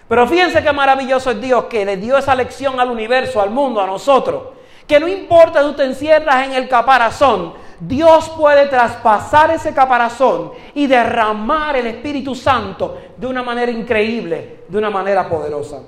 Pero 0.09 0.27
fíjense 0.27 0.63
qué 0.63 0.73
maravilloso 0.73 1.31
es 1.31 1.41
Dios 1.41 1.65
que 1.67 1.85
le 1.85 1.97
dio 1.97 2.19
esa 2.19 2.35
lección 2.35 2.81
al 2.81 2.91
universo, 2.91 3.41
al 3.41 3.51
mundo, 3.51 3.81
a 3.81 3.87
nosotros. 3.87 4.43
Que 4.87 4.99
no 4.99 5.07
importa 5.07 5.61
si 5.61 5.69
tú 5.69 5.75
te 5.75 5.85
encierras 5.85 6.49
en 6.49 6.55
el 6.55 6.69
caparazón, 6.69 7.55
Dios 7.79 8.29
puede 8.31 8.67
traspasar 8.67 9.53
ese 9.53 9.73
caparazón 9.73 10.51
y 10.75 10.89
derramar 10.89 11.77
el 11.77 11.87
Espíritu 11.87 12.35
Santo 12.35 12.99
de 13.17 13.27
una 13.27 13.43
manera 13.43 13.71
increíble, 13.71 14.65
de 14.69 14.79
una 14.79 14.91
manera 14.91 15.29
poderosa. 15.29 15.81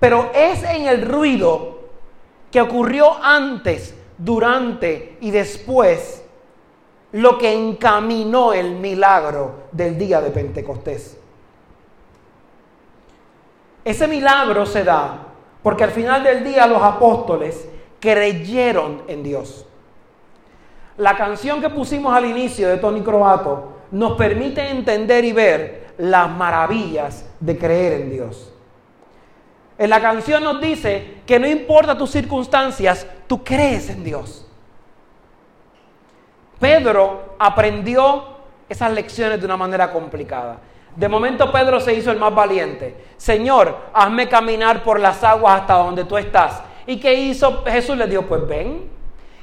Pero 0.00 0.30
es 0.34 0.64
en 0.64 0.86
el 0.86 1.06
ruido 1.06 1.80
que 2.50 2.60
ocurrió 2.60 3.22
antes, 3.22 3.94
durante 4.18 5.16
y 5.20 5.30
después 5.30 6.22
lo 7.12 7.38
que 7.38 7.52
encaminó 7.52 8.52
el 8.52 8.72
milagro 8.76 9.64
del 9.72 9.98
día 9.98 10.20
de 10.20 10.30
Pentecostés. 10.30 11.18
Ese 13.84 14.06
milagro 14.06 14.66
se 14.66 14.84
da 14.84 15.26
porque 15.62 15.84
al 15.84 15.90
final 15.90 16.22
del 16.22 16.44
día 16.44 16.66
los 16.66 16.82
apóstoles 16.82 17.66
creyeron 17.98 19.02
en 19.08 19.22
Dios. 19.22 19.66
La 20.98 21.16
canción 21.16 21.60
que 21.60 21.70
pusimos 21.70 22.14
al 22.14 22.26
inicio 22.26 22.68
de 22.68 22.76
Tony 22.76 23.02
Croato 23.02 23.72
nos 23.90 24.16
permite 24.16 24.68
entender 24.68 25.24
y 25.24 25.32
ver 25.32 25.94
las 25.98 26.30
maravillas 26.30 27.26
de 27.40 27.58
creer 27.58 28.02
en 28.02 28.10
Dios. 28.10 28.52
En 29.80 29.88
la 29.88 29.98
canción 29.98 30.44
nos 30.44 30.60
dice 30.60 31.22
que 31.24 31.40
no 31.40 31.48
importa 31.48 31.96
tus 31.96 32.10
circunstancias, 32.10 33.06
tú 33.26 33.42
crees 33.42 33.88
en 33.88 34.04
Dios. 34.04 34.46
Pedro 36.58 37.36
aprendió 37.38 38.24
esas 38.68 38.92
lecciones 38.92 39.40
de 39.40 39.46
una 39.46 39.56
manera 39.56 39.90
complicada. 39.90 40.58
De 40.94 41.08
momento 41.08 41.50
Pedro 41.50 41.80
se 41.80 41.94
hizo 41.94 42.10
el 42.10 42.18
más 42.18 42.34
valiente. 42.34 42.94
Señor, 43.16 43.74
hazme 43.94 44.28
caminar 44.28 44.82
por 44.82 45.00
las 45.00 45.24
aguas 45.24 45.62
hasta 45.62 45.78
donde 45.78 46.04
tú 46.04 46.18
estás. 46.18 46.60
¿Y 46.86 47.00
qué 47.00 47.14
hizo? 47.14 47.64
Jesús 47.64 47.96
le 47.96 48.06
dijo, 48.06 48.26
pues 48.26 48.46
ven. 48.46 48.82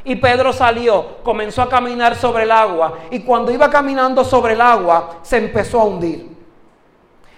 Y 0.03 0.17
Pedro 0.17 0.53
salió, 0.53 1.17
comenzó 1.24 1.63
a 1.63 1.70
caminar 1.70 2.15
sobre 2.15 2.44
el 2.44 2.51
agua. 2.51 3.00
Y 3.10 3.22
cuando 3.22 3.51
iba 3.51 3.72
caminando 3.72 4.24
sobre 4.24 4.53
el 4.53 4.62
agua, 4.62 5.17
se 5.24 5.38
empezó 5.38 5.82
a 5.82 5.86
hundir. 5.86 6.29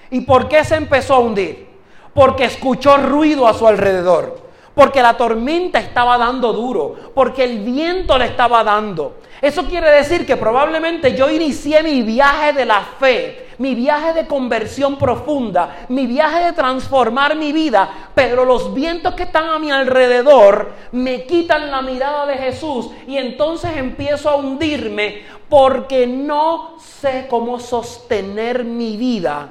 ¿Y 0.09 0.19
por 0.19 0.49
qué 0.49 0.65
se 0.65 0.75
empezó 0.75 1.15
a 1.15 1.19
hundir? 1.19 1.68
Porque 2.13 2.45
escuchó 2.45 2.97
ruido 2.97 3.47
a 3.47 3.53
su 3.53 3.67
alrededor. 3.67 4.39
Porque 4.73 5.01
la 5.01 5.17
tormenta 5.17 5.79
estaba 5.79 6.17
dando 6.17 6.53
duro. 6.53 6.95
Porque 7.13 7.43
el 7.43 7.59
viento 7.59 8.17
le 8.17 8.25
estaba 8.25 8.63
dando. 8.63 9.17
Eso 9.41 9.65
quiere 9.65 9.89
decir 9.89 10.25
que 10.25 10.37
probablemente 10.37 11.15
yo 11.15 11.29
inicié 11.29 11.81
mi 11.83 12.01
viaje 12.01 12.53
de 12.53 12.65
la 12.65 12.81
fe 12.81 13.49
mi 13.59 13.75
viaje 13.75 14.13
de 14.13 14.25
conversión 14.27 14.97
profunda, 14.97 15.85
mi 15.89 16.07
viaje 16.07 16.45
de 16.45 16.53
transformar 16.53 17.35
mi 17.35 17.51
vida, 17.51 18.09
pero 18.15 18.45
los 18.45 18.73
vientos 18.73 19.13
que 19.13 19.23
están 19.23 19.49
a 19.49 19.59
mi 19.59 19.69
alrededor 19.69 20.71
me 20.93 21.25
quitan 21.25 21.69
la 21.69 21.81
mirada 21.81 22.25
de 22.25 22.37
Jesús 22.37 22.89
y 23.05 23.17
entonces 23.17 23.75
empiezo 23.75 24.29
a 24.29 24.37
hundirme 24.37 25.23
porque 25.49 26.07
no 26.07 26.79
sé 26.79 27.27
cómo 27.29 27.59
sostener 27.59 28.63
mi 28.63 28.95
vida 28.95 29.49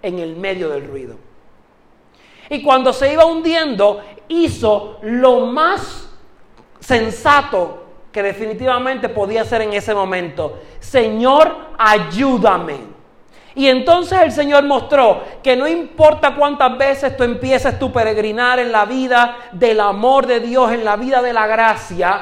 en 0.00 0.18
el 0.18 0.36
medio 0.36 0.70
del 0.70 0.86
ruido. 0.86 1.16
Y 2.50 2.62
cuando 2.62 2.92
se 2.92 3.12
iba 3.12 3.24
hundiendo, 3.24 4.02
hizo 4.28 4.98
lo 5.02 5.40
más 5.46 6.08
sensato 6.80 7.84
que 8.12 8.22
definitivamente 8.22 9.08
podía 9.08 9.42
hacer 9.42 9.62
en 9.62 9.72
ese 9.72 9.94
momento. 9.94 10.60
Señor, 10.78 11.54
ayúdame. 11.76 12.94
Y 13.56 13.68
entonces 13.68 14.20
el 14.20 14.32
Señor 14.32 14.64
mostró 14.64 15.22
que 15.42 15.56
no 15.56 15.66
importa 15.66 16.34
cuántas 16.34 16.76
veces 16.76 17.16
tú 17.16 17.22
empieces 17.22 17.78
tu 17.78 17.92
peregrinar 17.92 18.58
en 18.58 18.72
la 18.72 18.84
vida 18.84 19.36
del 19.52 19.80
amor 19.80 20.26
de 20.26 20.40
Dios, 20.40 20.72
en 20.72 20.84
la 20.84 20.96
vida 20.96 21.22
de 21.22 21.32
la 21.32 21.46
gracia, 21.46 22.20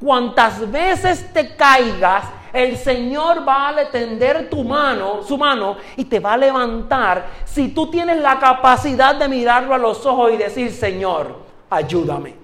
cuantas 0.00 0.70
veces 0.70 1.32
te 1.32 1.56
caigas, 1.56 2.24
el 2.58 2.76
Señor 2.76 3.46
va 3.48 3.68
a 3.68 3.90
tender 3.90 4.50
tu 4.50 4.64
mano, 4.64 5.22
su 5.22 5.38
mano, 5.38 5.76
y 5.96 6.04
te 6.04 6.18
va 6.18 6.32
a 6.32 6.36
levantar 6.36 7.26
si 7.44 7.68
tú 7.68 7.90
tienes 7.90 8.18
la 8.18 8.38
capacidad 8.38 9.14
de 9.14 9.28
mirarlo 9.28 9.74
a 9.74 9.78
los 9.78 10.04
ojos 10.04 10.32
y 10.32 10.36
decir, 10.36 10.72
Señor, 10.72 11.36
ayúdame. 11.70 12.34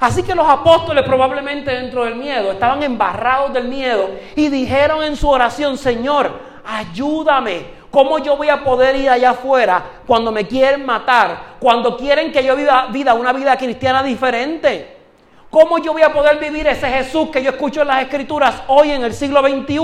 Así 0.00 0.22
que 0.22 0.34
los 0.34 0.48
apóstoles 0.48 1.04
probablemente 1.04 1.72
dentro 1.72 2.04
del 2.04 2.14
miedo, 2.14 2.52
estaban 2.52 2.82
embarrados 2.82 3.52
del 3.52 3.66
miedo 3.66 4.10
y 4.36 4.48
dijeron 4.48 5.02
en 5.02 5.16
su 5.16 5.28
oración, 5.28 5.76
Señor, 5.76 6.30
ayúdame. 6.64 7.78
¿Cómo 7.90 8.18
yo 8.18 8.36
voy 8.36 8.50
a 8.50 8.62
poder 8.62 8.94
ir 8.96 9.08
allá 9.08 9.30
afuera 9.30 9.82
cuando 10.06 10.30
me 10.30 10.46
quieren 10.46 10.84
matar? 10.84 11.56
Cuando 11.58 11.96
quieren 11.96 12.30
que 12.30 12.44
yo 12.44 12.54
viva 12.54 12.86
vida, 12.86 13.14
una 13.14 13.32
vida 13.32 13.56
cristiana 13.56 14.02
diferente. 14.02 14.97
¿Cómo 15.50 15.78
yo 15.78 15.94
voy 15.94 16.02
a 16.02 16.12
poder 16.12 16.38
vivir 16.38 16.66
ese 16.66 16.88
Jesús 16.88 17.30
que 17.30 17.42
yo 17.42 17.50
escucho 17.50 17.80
en 17.80 17.88
las 17.88 18.02
escrituras 18.02 18.62
hoy 18.66 18.90
en 18.90 19.02
el 19.02 19.14
siglo 19.14 19.40
XXI 19.40 19.78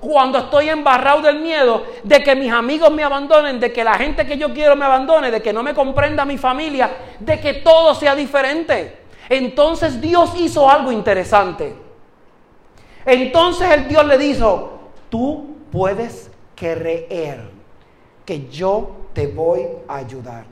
cuando 0.00 0.38
estoy 0.38 0.70
embarrado 0.70 1.20
del 1.20 1.38
miedo 1.40 1.84
de 2.02 2.22
que 2.22 2.34
mis 2.34 2.50
amigos 2.50 2.90
me 2.90 3.04
abandonen, 3.04 3.60
de 3.60 3.70
que 3.70 3.84
la 3.84 3.94
gente 3.94 4.24
que 4.24 4.38
yo 4.38 4.54
quiero 4.54 4.74
me 4.74 4.86
abandone, 4.86 5.30
de 5.30 5.42
que 5.42 5.52
no 5.52 5.62
me 5.62 5.74
comprenda 5.74 6.24
mi 6.24 6.38
familia, 6.38 6.90
de 7.20 7.38
que 7.40 7.54
todo 7.54 7.94
sea 7.94 8.14
diferente? 8.14 9.00
Entonces 9.28 10.00
Dios 10.00 10.32
hizo 10.38 10.68
algo 10.68 10.90
interesante. 10.90 11.76
Entonces 13.04 13.70
el 13.70 13.88
Dios 13.88 14.06
le 14.06 14.16
dijo, 14.16 14.80
tú 15.10 15.56
puedes 15.70 16.30
creer 16.54 17.50
que 18.24 18.48
yo 18.48 19.08
te 19.12 19.26
voy 19.26 19.66
a 19.86 19.96
ayudar. 19.96 20.44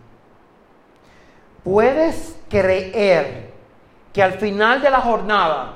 Puedes 1.64 2.36
creer 2.50 3.49
que 4.12 4.22
al 4.22 4.34
final 4.34 4.80
de 4.82 4.90
la 4.90 5.00
jornada 5.00 5.74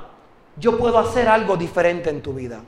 yo 0.56 0.78
puedo 0.78 0.98
hacer 0.98 1.28
algo 1.28 1.56
diferente 1.56 2.11
en 2.11 2.22
tu 2.22 2.32
vida. 2.32 2.61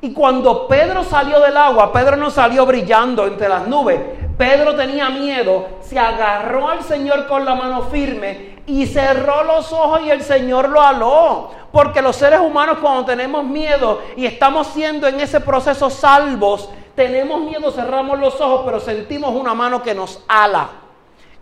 Y 0.00 0.12
cuando 0.12 0.68
Pedro 0.68 1.02
salió 1.02 1.40
del 1.40 1.56
agua, 1.56 1.90
Pedro 1.90 2.16
no 2.16 2.30
salió 2.30 2.66
brillando 2.66 3.26
entre 3.26 3.48
las 3.48 3.66
nubes. 3.66 3.98
Pedro 4.36 4.74
tenía 4.74 5.08
miedo, 5.08 5.66
se 5.80 5.98
agarró 5.98 6.68
al 6.68 6.82
Señor 6.82 7.26
con 7.26 7.44
la 7.46 7.54
mano 7.54 7.84
firme 7.84 8.58
y 8.66 8.86
cerró 8.86 9.44
los 9.44 9.72
ojos 9.72 10.02
y 10.04 10.10
el 10.10 10.22
Señor 10.22 10.68
lo 10.68 10.82
aló. 10.82 11.50
Porque 11.72 12.02
los 12.02 12.16
seres 12.16 12.40
humanos 12.40 12.78
cuando 12.82 13.06
tenemos 13.06 13.44
miedo 13.44 14.02
y 14.14 14.26
estamos 14.26 14.66
siendo 14.66 15.06
en 15.06 15.20
ese 15.20 15.40
proceso 15.40 15.88
salvos, 15.88 16.68
tenemos 16.94 17.40
miedo, 17.40 17.72
cerramos 17.72 18.20
los 18.20 18.38
ojos, 18.42 18.62
pero 18.66 18.80
sentimos 18.80 19.34
una 19.34 19.54
mano 19.54 19.82
que 19.82 19.94
nos 19.94 20.22
ala, 20.28 20.68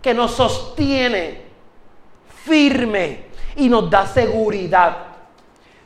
que 0.01 0.13
nos 0.13 0.31
sostiene 0.31 1.42
firme 2.45 3.25
y 3.55 3.69
nos 3.69 3.89
da 3.89 4.05
seguridad. 4.05 4.97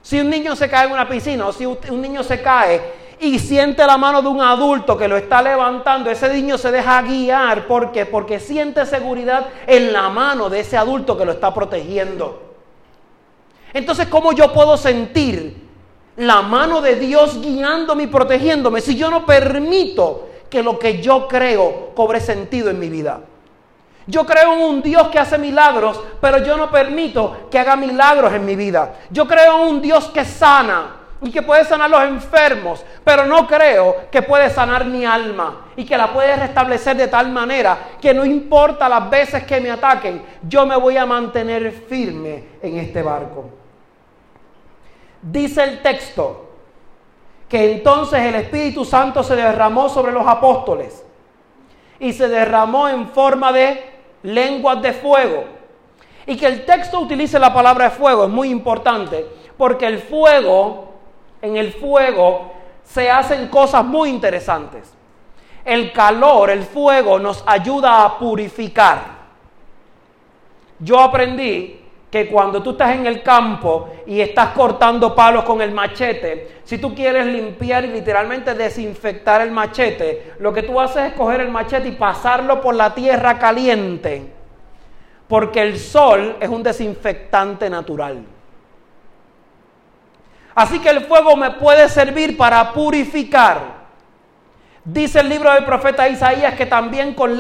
Si 0.01 0.19
un 0.19 0.29
niño 0.29 0.55
se 0.55 0.69
cae 0.69 0.87
en 0.87 0.93
una 0.93 1.07
piscina 1.07 1.47
o 1.47 1.51
si 1.51 1.65
un 1.65 2.01
niño 2.01 2.23
se 2.23 2.41
cae 2.41 3.07
y 3.19 3.39
siente 3.39 3.85
la 3.85 3.97
mano 3.97 4.21
de 4.21 4.27
un 4.27 4.41
adulto 4.41 4.97
que 4.97 5.07
lo 5.07 5.17
está 5.17 5.41
levantando, 5.41 6.09
ese 6.09 6.31
niño 6.33 6.57
se 6.57 6.71
deja 6.71 7.01
guiar. 7.01 7.67
¿Por 7.67 7.91
qué? 7.91 8.05
Porque 8.05 8.39
siente 8.39 8.85
seguridad 8.85 9.47
en 9.65 9.91
la 9.91 10.09
mano 10.09 10.49
de 10.49 10.61
ese 10.61 10.77
adulto 10.77 11.17
que 11.17 11.25
lo 11.25 11.33
está 11.33 11.53
protegiendo. 11.53 12.41
Entonces, 13.73 14.07
¿cómo 14.07 14.33
yo 14.33 14.53
puedo 14.53 14.77
sentir 14.77 15.67
la 16.15 16.41
mano 16.41 16.81
de 16.81 16.95
Dios 16.95 17.41
guiándome 17.41 18.03
y 18.03 18.07
protegiéndome 18.07 18.81
si 18.81 18.95
yo 18.95 19.11
no 19.11 19.25
permito 19.25 20.29
que 20.49 20.63
lo 20.63 20.79
que 20.79 21.01
yo 21.01 21.27
creo 21.27 21.91
cobre 21.95 22.21
sentido 22.21 22.69
en 22.69 22.79
mi 22.79 22.89
vida? 22.89 23.21
Yo 24.07 24.25
creo 24.25 24.53
en 24.53 24.61
un 24.61 24.81
Dios 24.81 25.09
que 25.09 25.19
hace 25.19 25.37
milagros, 25.37 26.01
pero 26.21 26.37
yo 26.39 26.55
no 26.55 26.71
permito 26.71 27.47
que 27.51 27.59
haga 27.59 27.75
milagros 27.75 28.31
en 28.33 28.45
mi 28.45 28.55
vida. 28.55 28.95
Yo 29.09 29.27
creo 29.27 29.61
en 29.61 29.67
un 29.75 29.81
Dios 29.81 30.05
que 30.05 30.23
sana 30.23 30.95
y 31.21 31.31
que 31.31 31.41
puede 31.41 31.65
sanar 31.65 31.89
los 31.89 32.03
enfermos, 32.03 32.85
pero 33.03 33.25
no 33.25 33.45
creo 33.47 34.09
que 34.09 34.21
puede 34.21 34.49
sanar 34.49 34.85
mi 34.85 35.03
alma 35.03 35.65
y 35.75 35.83
que 35.83 35.97
la 35.97 36.13
puede 36.13 36.35
restablecer 36.37 36.95
de 36.95 37.07
tal 37.07 37.29
manera 37.29 37.77
que 37.99 38.13
no 38.13 38.23
importa 38.23 38.87
las 38.87 39.09
veces 39.09 39.43
que 39.43 39.59
me 39.59 39.71
ataquen, 39.71 40.23
yo 40.47 40.65
me 40.65 40.77
voy 40.77 40.95
a 40.95 41.05
mantener 41.05 41.71
firme 41.71 42.43
en 42.61 42.77
este 42.77 43.01
barco. 43.01 43.49
Dice 45.21 45.63
el 45.63 45.81
texto 45.81 46.45
que 47.49 47.73
entonces 47.73 48.21
el 48.21 48.35
Espíritu 48.35 48.85
Santo 48.85 49.23
se 49.23 49.35
derramó 49.35 49.89
sobre 49.89 50.11
los 50.11 50.25
apóstoles 50.27 51.03
y 51.99 52.13
se 52.13 52.27
derramó 52.27 52.87
en 52.87 53.07
forma 53.09 53.51
de 53.51 53.96
lenguas 54.23 54.81
de 54.81 54.93
fuego. 54.93 55.45
Y 56.25 56.35
que 56.35 56.45
el 56.45 56.65
texto 56.65 56.99
utilice 56.99 57.39
la 57.39 57.53
palabra 57.53 57.89
fuego 57.89 58.25
es 58.25 58.29
muy 58.29 58.49
importante, 58.49 59.25
porque 59.57 59.87
el 59.87 59.99
fuego, 59.99 60.93
en 61.41 61.57
el 61.57 61.73
fuego 61.73 62.51
se 62.83 63.09
hacen 63.09 63.47
cosas 63.47 63.83
muy 63.85 64.09
interesantes. 64.09 64.93
El 65.63 65.91
calor, 65.91 66.49
el 66.49 66.63
fuego 66.63 67.19
nos 67.19 67.43
ayuda 67.45 68.03
a 68.03 68.17
purificar. 68.17 69.17
Yo 70.79 70.99
aprendí 70.99 71.76
que 72.09 72.27
cuando 72.27 72.63
tú 72.63 72.71
estás 72.71 72.95
en 72.95 73.05
el 73.05 73.21
campo 73.21 73.89
y 74.05 74.21
estás 74.21 74.51
cortando 74.51 75.13
palos 75.13 75.43
con 75.43 75.61
el 75.61 75.71
machete, 75.71 76.59
si 76.63 76.77
tú 76.77 76.95
quieres 76.95 77.25
limpiar 77.25 77.83
y 77.83 77.89
literalmente 77.89 78.53
desinfectar 78.53 79.41
el 79.41 79.51
machete, 79.51 80.33
lo 80.39 80.53
que 80.53 80.63
tú 80.63 80.79
haces 80.79 81.07
es 81.07 81.13
coger 81.13 81.41
el 81.41 81.49
machete 81.49 81.89
y 81.89 81.93
pasarlo 81.93 82.61
por 82.61 82.75
la 82.75 82.95
tierra 82.95 83.37
caliente, 83.37 84.31
porque 85.27 85.61
el 85.61 85.77
sol 85.77 86.37
es 86.39 86.49
un 86.49 86.63
desinfectante 86.63 87.69
natural. 87.69 88.23
Así 90.55 90.79
que 90.79 90.89
el 90.89 91.01
fuego 91.01 91.35
me 91.35 91.51
puede 91.51 91.87
servir 91.87 92.35
para 92.35 92.73
purificar. 92.73 93.77
Dice 94.83 95.19
el 95.19 95.27
libro 95.27 95.53
del 95.53 95.65
profeta 95.65 96.07
Isaías 96.07 96.55
que 96.55 96.65
también 96.65 97.13
con, 97.13 97.37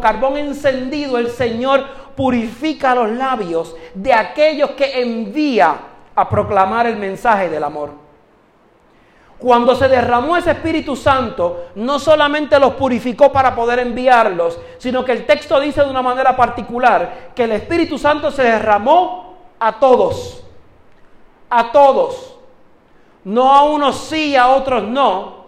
carbón 0.00 0.36
encendido 0.36 1.16
el 1.16 1.30
Señor 1.30 1.84
purifica 2.20 2.94
los 2.94 3.08
labios 3.12 3.74
de 3.94 4.12
aquellos 4.12 4.72
que 4.72 5.00
envía 5.00 5.74
a 6.14 6.28
proclamar 6.28 6.86
el 6.86 6.96
mensaje 6.96 7.48
del 7.48 7.64
amor. 7.64 7.92
Cuando 9.38 9.74
se 9.74 9.88
derramó 9.88 10.36
ese 10.36 10.50
Espíritu 10.50 10.96
Santo, 10.96 11.68
no 11.76 11.98
solamente 11.98 12.60
los 12.60 12.74
purificó 12.74 13.32
para 13.32 13.54
poder 13.54 13.78
enviarlos, 13.78 14.58
sino 14.76 15.02
que 15.02 15.12
el 15.12 15.24
texto 15.24 15.58
dice 15.58 15.82
de 15.82 15.88
una 15.88 16.02
manera 16.02 16.36
particular 16.36 17.30
que 17.34 17.44
el 17.44 17.52
Espíritu 17.52 17.96
Santo 17.96 18.30
se 18.30 18.42
derramó 18.42 19.36
a 19.58 19.78
todos, 19.80 20.44
a 21.48 21.72
todos, 21.72 22.36
no 23.24 23.50
a 23.50 23.62
unos 23.62 23.96
sí, 23.96 24.36
a 24.36 24.48
otros 24.48 24.82
no, 24.82 25.46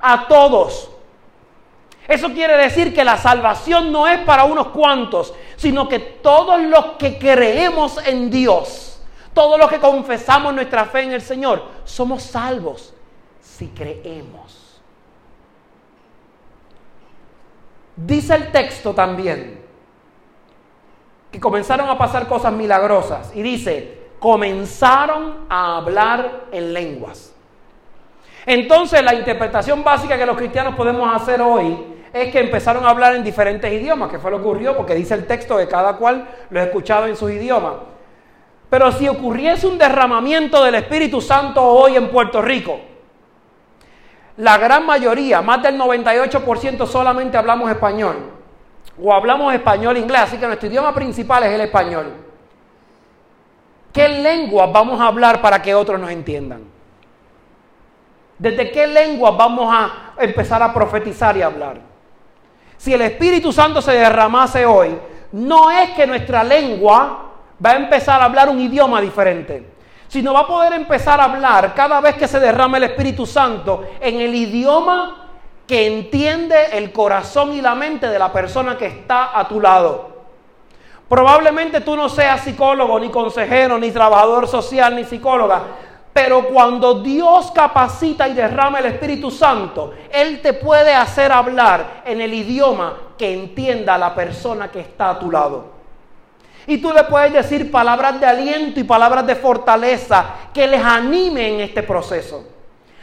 a 0.00 0.26
todos. 0.26 0.88
Eso 2.08 2.32
quiere 2.32 2.56
decir 2.56 2.94
que 2.94 3.04
la 3.04 3.16
salvación 3.16 3.92
no 3.92 4.08
es 4.08 4.20
para 4.20 4.44
unos 4.44 4.68
cuantos, 4.68 5.32
sino 5.56 5.88
que 5.88 5.98
todos 5.98 6.60
los 6.62 6.84
que 6.98 7.18
creemos 7.18 7.98
en 8.06 8.30
Dios, 8.30 9.00
todos 9.32 9.58
los 9.58 9.70
que 9.70 9.78
confesamos 9.78 10.52
nuestra 10.52 10.86
fe 10.86 11.02
en 11.02 11.12
el 11.12 11.22
Señor, 11.22 11.62
somos 11.84 12.22
salvos 12.22 12.92
si 13.40 13.68
creemos. 13.68 14.80
Dice 17.94 18.34
el 18.34 18.50
texto 18.50 18.94
también 18.94 19.62
que 21.30 21.40
comenzaron 21.40 21.88
a 21.88 21.96
pasar 21.96 22.26
cosas 22.26 22.52
milagrosas 22.52 23.30
y 23.34 23.42
dice, 23.42 24.10
comenzaron 24.18 25.46
a 25.48 25.78
hablar 25.78 26.46
en 26.52 26.72
lenguas. 26.72 27.31
Entonces 28.46 29.02
la 29.02 29.14
interpretación 29.14 29.84
básica 29.84 30.18
que 30.18 30.26
los 30.26 30.36
cristianos 30.36 30.74
podemos 30.74 31.14
hacer 31.14 31.40
hoy 31.40 31.78
es 32.12 32.30
que 32.30 32.40
empezaron 32.40 32.84
a 32.84 32.90
hablar 32.90 33.14
en 33.14 33.24
diferentes 33.24 33.72
idiomas, 33.72 34.10
que 34.10 34.18
fue 34.18 34.30
lo 34.30 34.38
que 34.38 34.44
ocurrió, 34.44 34.76
porque 34.76 34.94
dice 34.94 35.14
el 35.14 35.26
texto 35.26 35.56
que 35.56 35.68
cada 35.68 35.94
cual 35.94 36.28
lo 36.50 36.60
ha 36.60 36.64
escuchado 36.64 37.06
en 37.06 37.16
sus 37.16 37.30
idiomas. 37.30 37.74
Pero 38.68 38.90
si 38.92 39.08
ocurriese 39.08 39.66
un 39.66 39.78
derramamiento 39.78 40.62
del 40.64 40.74
Espíritu 40.76 41.20
Santo 41.20 41.62
hoy 41.62 41.96
en 41.96 42.08
Puerto 42.08 42.42
Rico, 42.42 42.80
la 44.38 44.58
gran 44.58 44.86
mayoría, 44.86 45.42
más 45.42 45.62
del 45.62 45.78
98% 45.78 46.86
solamente 46.86 47.36
hablamos 47.36 47.70
español 47.70 48.16
o 49.02 49.12
hablamos 49.12 49.52
español 49.54 49.96
e 49.96 50.00
inglés, 50.00 50.22
así 50.22 50.36
que 50.36 50.46
nuestro 50.46 50.68
idioma 50.68 50.94
principal 50.94 51.42
es 51.44 51.50
el 51.50 51.60
español. 51.60 52.12
¿Qué 53.92 54.08
lengua 54.08 54.66
vamos 54.66 55.00
a 55.00 55.06
hablar 55.06 55.40
para 55.42 55.60
que 55.60 55.74
otros 55.74 56.00
nos 56.00 56.10
entiendan? 56.10 56.62
¿Desde 58.42 58.72
qué 58.72 58.88
lengua 58.88 59.30
vamos 59.30 59.72
a 59.72 60.14
empezar 60.18 60.60
a 60.60 60.74
profetizar 60.74 61.36
y 61.36 61.42
hablar? 61.42 61.76
Si 62.76 62.92
el 62.92 63.02
Espíritu 63.02 63.52
Santo 63.52 63.80
se 63.80 63.92
derramase 63.92 64.66
hoy, 64.66 64.98
no 65.30 65.70
es 65.70 65.90
que 65.90 66.08
nuestra 66.08 66.42
lengua 66.42 67.30
va 67.64 67.70
a 67.70 67.76
empezar 67.76 68.20
a 68.20 68.24
hablar 68.24 68.48
un 68.48 68.58
idioma 68.58 69.00
diferente, 69.00 69.64
sino 70.08 70.34
va 70.34 70.40
a 70.40 70.46
poder 70.48 70.72
empezar 70.72 71.20
a 71.20 71.24
hablar 71.26 71.72
cada 71.72 72.00
vez 72.00 72.16
que 72.16 72.26
se 72.26 72.40
derrame 72.40 72.78
el 72.78 72.84
Espíritu 72.84 73.26
Santo 73.26 73.84
en 74.00 74.20
el 74.20 74.34
idioma 74.34 75.28
que 75.64 75.86
entiende 75.86 76.76
el 76.76 76.90
corazón 76.90 77.52
y 77.52 77.60
la 77.60 77.76
mente 77.76 78.08
de 78.08 78.18
la 78.18 78.32
persona 78.32 78.76
que 78.76 78.86
está 78.86 79.38
a 79.38 79.46
tu 79.46 79.60
lado. 79.60 80.10
Probablemente 81.08 81.80
tú 81.80 81.94
no 81.94 82.08
seas 82.08 82.40
psicólogo, 82.40 82.98
ni 82.98 83.08
consejero, 83.08 83.78
ni 83.78 83.92
trabajador 83.92 84.48
social, 84.48 84.96
ni 84.96 85.04
psicóloga, 85.04 85.62
pero 86.12 86.48
cuando 86.48 87.00
Dios 87.00 87.50
capacita 87.52 88.28
y 88.28 88.34
derrama 88.34 88.80
el 88.80 88.86
Espíritu 88.86 89.30
Santo, 89.30 89.94
Él 90.10 90.42
te 90.42 90.52
puede 90.52 90.92
hacer 90.92 91.32
hablar 91.32 92.02
en 92.04 92.20
el 92.20 92.34
idioma 92.34 92.96
que 93.16 93.32
entienda 93.32 93.96
la 93.96 94.14
persona 94.14 94.70
que 94.70 94.80
está 94.80 95.10
a 95.10 95.18
tu 95.18 95.30
lado. 95.30 95.72
Y 96.66 96.78
tú 96.78 96.92
le 96.92 97.04
puedes 97.04 97.32
decir 97.32 97.70
palabras 97.70 98.20
de 98.20 98.26
aliento 98.26 98.78
y 98.78 98.84
palabras 98.84 99.26
de 99.26 99.36
fortaleza 99.36 100.24
que 100.52 100.66
les 100.66 100.84
anime 100.84 101.54
en 101.54 101.60
este 101.60 101.82
proceso. 101.82 102.44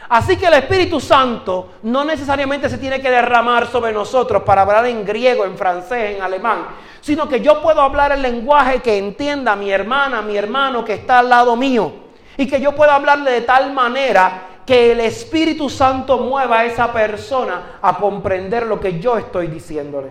Así 0.07 0.37
que 0.37 0.45
el 0.45 0.53
Espíritu 0.53 0.99
Santo 0.99 1.73
no 1.83 2.03
necesariamente 2.05 2.69
se 2.69 2.77
tiene 2.77 3.01
que 3.01 3.09
derramar 3.09 3.67
sobre 3.67 3.91
nosotros 3.91 4.43
para 4.43 4.61
hablar 4.61 4.85
en 4.85 5.05
griego, 5.05 5.45
en 5.45 5.57
francés, 5.57 6.15
en 6.15 6.21
alemán, 6.21 6.67
sino 7.01 7.27
que 7.27 7.41
yo 7.41 7.61
puedo 7.61 7.81
hablar 7.81 8.11
el 8.11 8.21
lenguaje 8.21 8.81
que 8.81 8.97
entienda 8.97 9.55
mi 9.55 9.71
hermana, 9.71 10.21
mi 10.21 10.35
hermano 10.35 10.85
que 10.85 10.93
está 10.93 11.19
al 11.19 11.29
lado 11.29 11.55
mío. 11.55 12.08
Y 12.39 12.47
que 12.47 12.61
yo 12.61 12.73
pueda 12.73 12.95
hablarle 12.95 13.31
de 13.31 13.41
tal 13.41 13.73
manera 13.73 14.61
que 14.65 14.93
el 14.93 15.01
Espíritu 15.01 15.69
Santo 15.69 16.19
mueva 16.19 16.59
a 16.59 16.65
esa 16.65 16.93
persona 16.93 17.79
a 17.81 17.97
comprender 17.97 18.65
lo 18.65 18.79
que 18.79 18.97
yo 18.97 19.17
estoy 19.17 19.47
diciéndole. 19.47 20.07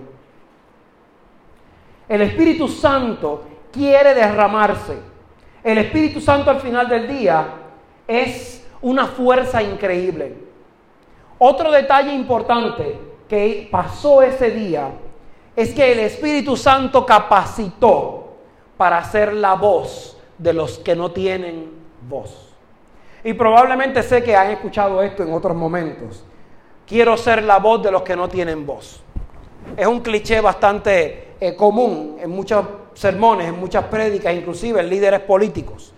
El 2.06 2.20
Espíritu 2.20 2.68
Santo 2.68 3.44
quiere 3.72 4.12
derramarse. 4.12 4.98
El 5.64 5.78
Espíritu 5.78 6.20
Santo 6.20 6.50
al 6.50 6.60
final 6.60 6.86
del 6.86 7.08
día 7.08 7.46
es 8.06 8.62
una 8.82 9.06
fuerza 9.06 9.62
increíble. 9.62 10.36
Otro 11.38 11.70
detalle 11.70 12.12
importante 12.12 13.00
que 13.26 13.70
pasó 13.72 14.20
ese 14.20 14.50
día 14.50 14.90
es 15.56 15.72
que 15.72 15.92
el 15.92 16.00
Espíritu 16.00 16.58
Santo 16.58 17.06
capacitó 17.06 18.36
para 18.76 19.02
ser 19.04 19.32
la 19.32 19.54
voz 19.54 20.18
de 20.36 20.52
los 20.52 20.78
que 20.78 20.94
no 20.94 21.10
tienen 21.10 21.77
voz. 22.08 22.54
Y 23.24 23.32
probablemente 23.34 24.02
sé 24.02 24.22
que 24.22 24.34
han 24.34 24.50
escuchado 24.50 25.02
esto 25.02 25.22
en 25.22 25.32
otros 25.32 25.56
momentos. 25.56 26.24
Quiero 26.86 27.16
ser 27.16 27.42
la 27.42 27.58
voz 27.58 27.82
de 27.82 27.90
los 27.90 28.02
que 28.02 28.16
no 28.16 28.28
tienen 28.28 28.64
voz. 28.64 29.02
Es 29.76 29.86
un 29.86 30.00
cliché 30.00 30.40
bastante 30.40 31.34
eh, 31.40 31.54
común 31.54 32.16
en 32.20 32.30
muchos 32.30 32.64
sermones, 32.94 33.48
en 33.48 33.58
muchas 33.58 33.84
prédicas, 33.84 34.34
inclusive 34.34 34.80
en 34.80 34.88
líderes 34.88 35.20
políticos 35.20 35.92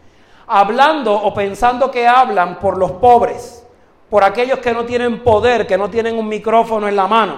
hablando 0.53 1.15
o 1.15 1.33
pensando 1.33 1.93
que 1.93 2.09
hablan 2.09 2.59
por 2.59 2.77
los 2.77 2.91
pobres, 2.93 3.65
por 4.09 4.25
aquellos 4.25 4.59
que 4.59 4.73
no 4.75 4.85
tienen 4.85 5.23
poder, 5.23 5.65
que 5.65 5.79
no 5.79 5.89
tienen 5.89 6.19
un 6.19 6.27
micrófono 6.27 6.89
en 6.89 6.97
la 6.97 7.07
mano. 7.07 7.37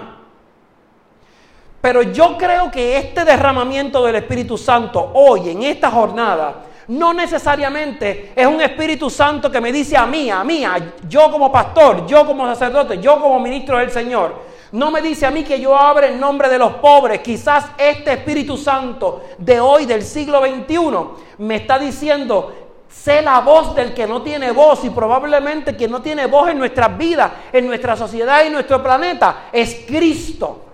Pero 1.83 2.01
yo 2.03 2.39
creo 2.39 2.71
que 2.71 2.97
este 2.97 3.27
derramamiento 3.27 4.03
del 4.03 4.17
Espíritu 4.17 4.57
Santo 4.57 5.11
hoy, 5.13 5.51
en 5.51 5.63
esta 5.63 5.91
jornada, 5.91 6.63
no 6.88 7.12
necesariamente 7.12 8.33
es 8.35 8.47
un 8.47 8.61
Espíritu 8.61 9.09
Santo 9.09 9.51
que 9.51 9.61
me 9.61 9.73
dice 9.73 9.97
a 9.97 10.07
mí, 10.07 10.31
a 10.31 10.42
mí, 10.42 10.64
yo 11.09 11.31
como 11.31 11.51
pastor, 11.51 12.07
yo 12.07 12.27
como 12.27 12.47
sacerdote, 12.47 12.99
yo 12.99 13.21
como 13.21 13.38
ministro 13.40 13.79
del 13.79 13.90
Señor. 13.90 14.53
No 14.73 14.90
me 14.90 15.03
dice 15.03 15.27
a 15.27 15.31
mí 15.31 15.45
que 15.45 15.61
yo 15.61 15.77
abra 15.77 16.09
en 16.09 16.18
nombre 16.18 16.49
de 16.49 16.59
los 16.59 16.75
pobres. 16.75 17.21
Quizás 17.21 17.66
este 17.77 18.12
Espíritu 18.12 18.57
Santo 18.57 19.23
de 19.37 19.61
hoy, 19.61 19.85
del 19.85 20.03
siglo 20.03 20.40
XXI, 20.40 21.37
me 21.38 21.57
está 21.57 21.79
diciendo, 21.79 22.53
Sé 22.92 23.23
la 23.23 23.40
voz 23.40 23.75
del 23.75 23.95
que 23.95 24.07
no 24.07 24.21
tiene 24.21 24.53
voz 24.53 24.85
y 24.85 24.90
probablemente 24.90 25.75
quien 25.75 25.90
no 25.90 26.03
tiene 26.03 26.27
voz 26.27 26.51
en 26.51 26.59
nuestras 26.59 26.97
vidas, 26.97 27.33
en 27.51 27.66
nuestra 27.66 27.97
sociedad 27.97 28.45
y 28.45 28.49
en 28.49 28.53
nuestro 28.53 28.83
planeta 28.83 29.49
es 29.51 29.85
Cristo. 29.87 30.66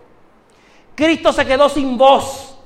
Cristo 0.97 1.33
se 1.33 1.47
quedó 1.47 1.69
sin 1.69 1.97
voz. 1.97 2.58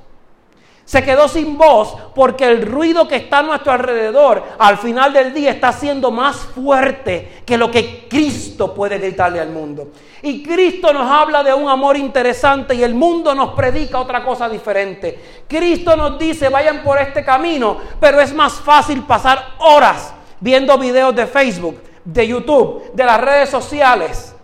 Se 0.92 1.02
quedó 1.02 1.26
sin 1.26 1.56
voz 1.56 1.96
porque 2.14 2.44
el 2.44 2.66
ruido 2.66 3.08
que 3.08 3.16
está 3.16 3.38
a 3.38 3.42
nuestro 3.42 3.72
alrededor 3.72 4.42
al 4.58 4.76
final 4.76 5.14
del 5.14 5.32
día 5.32 5.50
está 5.50 5.72
siendo 5.72 6.10
más 6.10 6.36
fuerte 6.36 7.40
que 7.46 7.56
lo 7.56 7.70
que 7.70 8.06
Cristo 8.10 8.74
puede 8.74 8.98
gritarle 8.98 9.40
al 9.40 9.48
mundo. 9.48 9.88
Y 10.20 10.42
Cristo 10.42 10.92
nos 10.92 11.10
habla 11.10 11.42
de 11.42 11.54
un 11.54 11.66
amor 11.70 11.96
interesante 11.96 12.74
y 12.74 12.82
el 12.82 12.94
mundo 12.94 13.34
nos 13.34 13.54
predica 13.54 14.00
otra 14.00 14.22
cosa 14.22 14.50
diferente. 14.50 15.18
Cristo 15.48 15.96
nos 15.96 16.18
dice, 16.18 16.50
vayan 16.50 16.82
por 16.82 16.98
este 16.98 17.24
camino, 17.24 17.78
pero 17.98 18.20
es 18.20 18.34
más 18.34 18.52
fácil 18.52 19.02
pasar 19.04 19.54
horas 19.60 20.12
viendo 20.40 20.76
videos 20.76 21.16
de 21.16 21.26
Facebook, 21.26 21.80
de 22.04 22.28
YouTube, 22.28 22.92
de 22.92 23.04
las 23.04 23.18
redes 23.18 23.48
sociales, 23.48 24.34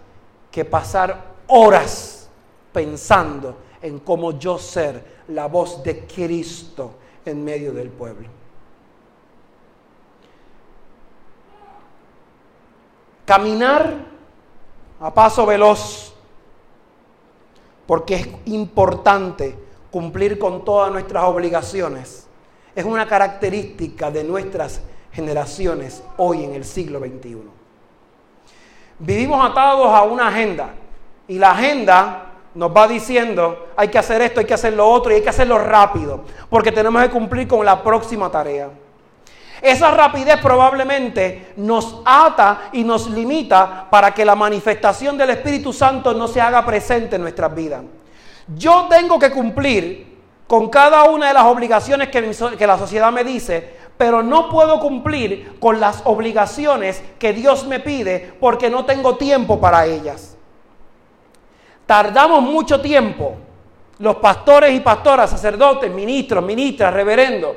que 0.50 0.64
pasar 0.64 1.24
horas 1.46 2.30
pensando 2.72 3.54
en 3.82 3.98
cómo 3.98 4.38
yo 4.38 4.56
ser 4.58 5.17
la 5.28 5.46
voz 5.46 5.82
de 5.82 6.06
Cristo 6.06 6.94
en 7.24 7.44
medio 7.44 7.72
del 7.72 7.90
pueblo. 7.90 8.28
Caminar 13.24 13.94
a 15.00 15.12
paso 15.12 15.44
veloz, 15.44 16.14
porque 17.86 18.14
es 18.14 18.28
importante 18.46 19.54
cumplir 19.90 20.38
con 20.38 20.64
todas 20.64 20.90
nuestras 20.90 21.24
obligaciones. 21.24 22.26
Es 22.74 22.84
una 22.84 23.06
característica 23.06 24.10
de 24.10 24.24
nuestras 24.24 24.80
generaciones 25.12 26.02
hoy 26.16 26.44
en 26.44 26.54
el 26.54 26.64
siglo 26.64 27.00
XXI. 27.00 27.42
Vivimos 28.98 29.48
atados 29.48 29.88
a 29.88 30.02
una 30.02 30.28
agenda 30.28 30.74
y 31.26 31.38
la 31.38 31.52
agenda 31.52 32.27
nos 32.59 32.77
va 32.77 32.88
diciendo 32.88 33.68
hay 33.77 33.87
que 33.87 33.99
hacer 33.99 34.21
esto, 34.21 34.40
hay 34.40 34.47
que 34.47 34.55
hacer 34.55 34.73
lo 34.73 34.88
otro 34.90 35.12
y 35.12 35.14
hay 35.14 35.23
que 35.23 35.29
hacerlo 35.29 35.59
rápido 35.59 36.25
porque 36.51 36.73
tenemos 36.73 37.01
que 37.05 37.11
cumplir 37.11 37.47
con 37.47 37.64
la 37.64 37.85
próxima 37.85 38.29
tarea. 38.33 38.68
Esa 39.62 39.92
rapidez 39.92 40.38
probablemente 40.42 41.53
nos 41.57 42.01
ata 42.05 42.71
y 42.73 42.83
nos 42.83 43.09
limita 43.11 43.87
para 43.88 44.12
que 44.12 44.25
la 44.25 44.35
manifestación 44.35 45.16
del 45.16 45.31
Espíritu 45.31 45.73
Santo 45.73 46.12
no 46.14 46.27
se 46.27 46.40
haga 46.40 46.66
presente 46.66 47.14
en 47.14 47.23
nuestras 47.23 47.55
vidas. 47.55 47.83
Yo 48.57 48.88
tengo 48.90 49.21
que 49.21 49.31
cumplir 49.31 50.18
con 50.49 50.68
cada 50.68 51.05
una 51.05 51.29
de 51.29 51.35
las 51.35 51.44
obligaciones 51.44 52.09
que, 52.09 52.29
que 52.59 52.66
la 52.66 52.77
sociedad 52.77 53.12
me 53.12 53.23
dice, 53.23 53.73
pero 53.97 54.25
no 54.25 54.49
puedo 54.49 54.81
cumplir 54.81 55.61
con 55.61 55.79
las 55.79 56.03
obligaciones 56.07 57.05
que 57.21 57.33
Dios 57.33 57.68
me 57.68 57.79
pide 57.79 58.33
porque 58.40 58.68
no 58.68 58.85
tengo 58.85 59.14
tiempo 59.14 59.61
para 59.61 59.87
ellas. 59.87 60.38
Tardamos 61.88 62.42
mucho 62.42 62.83
tiempo, 62.83 63.38
los 63.98 64.16
pastores 64.16 64.74
y 64.74 64.81
pastoras, 64.81 65.31
sacerdotes, 65.31 65.90
ministros, 65.90 66.44
ministras, 66.44 66.92
reverendos, 66.92 67.57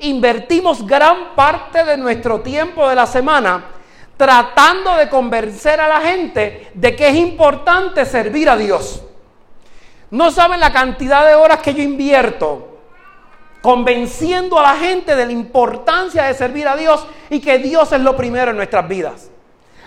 invertimos 0.00 0.86
gran 0.86 1.34
parte 1.34 1.82
de 1.82 1.96
nuestro 1.96 2.42
tiempo 2.42 2.86
de 2.86 2.94
la 2.94 3.06
semana 3.06 3.64
tratando 4.18 4.94
de 4.96 5.08
convencer 5.08 5.80
a 5.80 5.88
la 5.88 6.02
gente 6.02 6.70
de 6.74 6.94
que 6.94 7.08
es 7.08 7.16
importante 7.16 8.04
servir 8.04 8.50
a 8.50 8.58
Dios. 8.58 9.02
No 10.10 10.30
saben 10.30 10.60
la 10.60 10.70
cantidad 10.70 11.26
de 11.26 11.34
horas 11.34 11.62
que 11.62 11.72
yo 11.72 11.82
invierto 11.82 12.78
convenciendo 13.62 14.58
a 14.58 14.64
la 14.64 14.74
gente 14.74 15.16
de 15.16 15.24
la 15.24 15.32
importancia 15.32 16.24
de 16.24 16.34
servir 16.34 16.68
a 16.68 16.76
Dios 16.76 17.06
y 17.30 17.40
que 17.40 17.56
Dios 17.56 17.90
es 17.90 18.02
lo 18.02 18.14
primero 18.18 18.50
en 18.50 18.58
nuestras 18.58 18.86
vidas. 18.86 19.30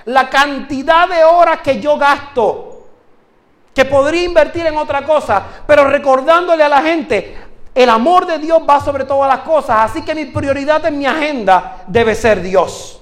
La 0.06 0.28
cantidad 0.28 1.08
de 1.08 1.24
horas 1.24 1.60
que 1.62 1.80
yo 1.80 2.00
gasto 2.00 2.75
que 3.76 3.84
podría 3.84 4.24
invertir 4.24 4.66
en 4.66 4.78
otra 4.78 5.06
cosa, 5.06 5.44
pero 5.68 5.90
recordándole 5.90 6.64
a 6.64 6.70
la 6.70 6.82
gente, 6.82 7.38
el 7.76 7.90
amor 7.90 8.26
de 8.26 8.40
Dios 8.40 8.62
va 8.68 8.80
sobre 8.80 9.04
todas 9.04 9.30
las 9.30 9.46
cosas, 9.46 9.92
así 9.92 10.02
que 10.02 10.16
mi 10.16 10.26
prioridad 10.26 10.86
en 10.86 10.98
mi 10.98 11.06
agenda 11.06 11.84
debe 11.86 12.16
ser 12.16 12.42
Dios. 12.42 13.02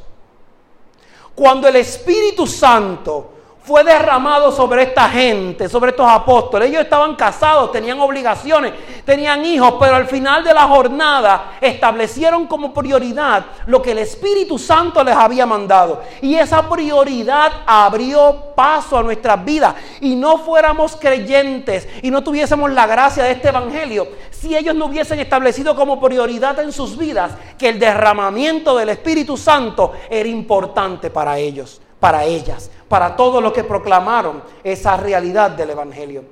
Cuando 1.36 1.68
el 1.68 1.76
Espíritu 1.76 2.48
Santo 2.48 3.33
fue 3.64 3.84
derramado 3.84 4.52
sobre 4.52 4.84
esta 4.84 5.08
gente, 5.10 5.70
sobre 5.70 5.92
estos 5.92 6.10
apóstoles. 6.10 6.70
Ellos 6.70 6.84
estaban 6.84 7.16
casados, 7.16 7.72
tenían 7.72 8.00
obligaciones, 8.00 8.74
tenían 9.06 9.46
hijos, 9.46 9.76
pero 9.80 9.96
al 9.96 10.08
final 10.08 10.44
de 10.44 10.54
la 10.54 10.64
jornada 10.64 11.54
establecieron 11.62 12.46
como 12.46 12.74
prioridad 12.74 13.46
lo 13.68 13.82
que 13.82 13.92
el 13.92 14.00
Espíritu 14.00 14.60
Santo 14.60 15.04
les 15.04 15.16
había 15.16 15.46
mandado. 15.46 16.02
Y 16.22 16.36
esa 16.36 16.70
prioridad 16.70 17.52
abrió 17.66 18.54
paso 18.56 18.98
a 18.98 19.04
nuestras 19.04 19.44
vidas. 19.44 19.76
Y 20.02 20.16
no 20.16 20.38
fuéramos 20.40 20.98
creyentes 20.98 21.88
y 22.02 22.12
no 22.12 22.24
tuviésemos 22.24 22.72
la 22.72 22.86
gracia 22.86 23.24
de 23.24 23.32
este 23.32 23.50
Evangelio, 23.50 24.08
si 24.32 24.56
ellos 24.56 24.76
no 24.76 24.86
hubiesen 24.86 25.20
establecido 25.20 25.76
como 25.76 26.02
prioridad 26.02 26.60
en 26.60 26.74
sus 26.74 26.98
vidas 26.98 27.32
que 27.58 27.70
el 27.70 27.80
derramamiento 27.80 28.76
del 28.76 28.90
Espíritu 28.90 29.38
Santo 29.38 29.94
era 30.10 30.28
importante 30.28 31.10
para 31.10 31.38
ellos, 31.38 31.80
para 32.04 32.26
ellas 32.26 32.70
para 32.90 33.16
todos 33.16 33.42
los 33.42 33.54
que 33.54 33.64
proclamaron 33.64 34.44
esa 34.62 34.98
realidad 34.98 35.52
del 35.52 35.70
Evangelio. 35.70 36.26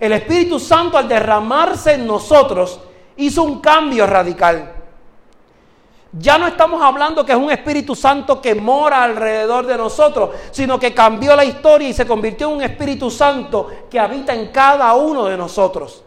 El 0.00 0.10
Espíritu 0.10 0.58
Santo 0.58 0.98
al 0.98 1.06
derramarse 1.06 1.92
en 1.92 2.04
nosotros 2.04 2.80
hizo 3.18 3.44
un 3.44 3.60
cambio 3.60 4.04
radical. 4.04 4.72
Ya 6.10 6.38
no 6.38 6.48
estamos 6.48 6.82
hablando 6.82 7.24
que 7.24 7.30
es 7.30 7.38
un 7.38 7.52
Espíritu 7.52 7.94
Santo 7.94 8.42
que 8.42 8.56
mora 8.56 9.04
alrededor 9.04 9.64
de 9.64 9.76
nosotros, 9.76 10.30
sino 10.50 10.76
que 10.76 10.92
cambió 10.92 11.36
la 11.36 11.44
historia 11.44 11.88
y 11.88 11.92
se 11.92 12.04
convirtió 12.04 12.48
en 12.50 12.56
un 12.56 12.62
Espíritu 12.62 13.12
Santo 13.12 13.68
que 13.88 14.00
habita 14.00 14.34
en 14.34 14.48
cada 14.48 14.92
uno 14.94 15.26
de 15.26 15.36
nosotros. 15.36 16.02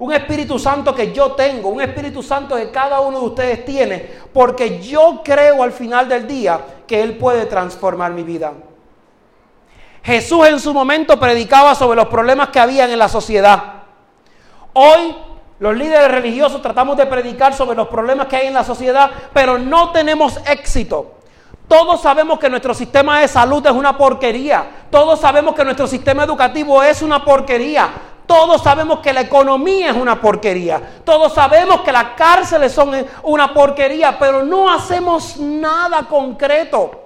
Un 0.00 0.12
Espíritu 0.14 0.58
Santo 0.58 0.94
que 0.94 1.12
yo 1.12 1.32
tengo, 1.32 1.68
un 1.68 1.80
Espíritu 1.80 2.22
Santo 2.22 2.56
que 2.56 2.70
cada 2.70 3.00
uno 3.00 3.20
de 3.20 3.26
ustedes 3.26 3.64
tiene, 3.66 4.10
porque 4.32 4.80
yo 4.80 5.20
creo 5.22 5.62
al 5.62 5.72
final 5.72 6.08
del 6.08 6.26
día 6.26 6.58
que 6.86 7.02
Él 7.02 7.18
puede 7.18 7.44
transformar 7.44 8.10
mi 8.12 8.22
vida. 8.22 8.52
Jesús 10.02 10.46
en 10.46 10.58
su 10.58 10.72
momento 10.72 11.20
predicaba 11.20 11.74
sobre 11.74 11.96
los 11.96 12.08
problemas 12.08 12.48
que 12.48 12.58
habían 12.58 12.90
en 12.90 12.98
la 12.98 13.10
sociedad. 13.10 13.62
Hoy 14.72 15.14
los 15.58 15.76
líderes 15.76 16.10
religiosos 16.10 16.62
tratamos 16.62 16.96
de 16.96 17.04
predicar 17.04 17.52
sobre 17.52 17.76
los 17.76 17.88
problemas 17.88 18.26
que 18.26 18.36
hay 18.36 18.46
en 18.46 18.54
la 18.54 18.64
sociedad, 18.64 19.10
pero 19.34 19.58
no 19.58 19.90
tenemos 19.90 20.40
éxito. 20.46 21.16
Todos 21.68 22.00
sabemos 22.00 22.38
que 22.38 22.48
nuestro 22.48 22.72
sistema 22.72 23.20
de 23.20 23.28
salud 23.28 23.64
es 23.66 23.72
una 23.72 23.96
porquería. 23.98 24.86
Todos 24.90 25.20
sabemos 25.20 25.54
que 25.54 25.64
nuestro 25.64 25.86
sistema 25.86 26.24
educativo 26.24 26.82
es 26.82 27.02
una 27.02 27.22
porquería. 27.22 27.90
Todos 28.30 28.62
sabemos 28.62 29.00
que 29.00 29.12
la 29.12 29.22
economía 29.22 29.90
es 29.90 29.96
una 29.96 30.20
porquería. 30.20 30.80
Todos 31.04 31.34
sabemos 31.34 31.80
que 31.80 31.90
las 31.90 32.10
cárceles 32.16 32.70
son 32.70 32.92
una 33.24 33.52
porquería, 33.52 34.16
pero 34.20 34.44
no 34.44 34.72
hacemos 34.72 35.36
nada 35.38 36.06
concreto. 36.08 36.99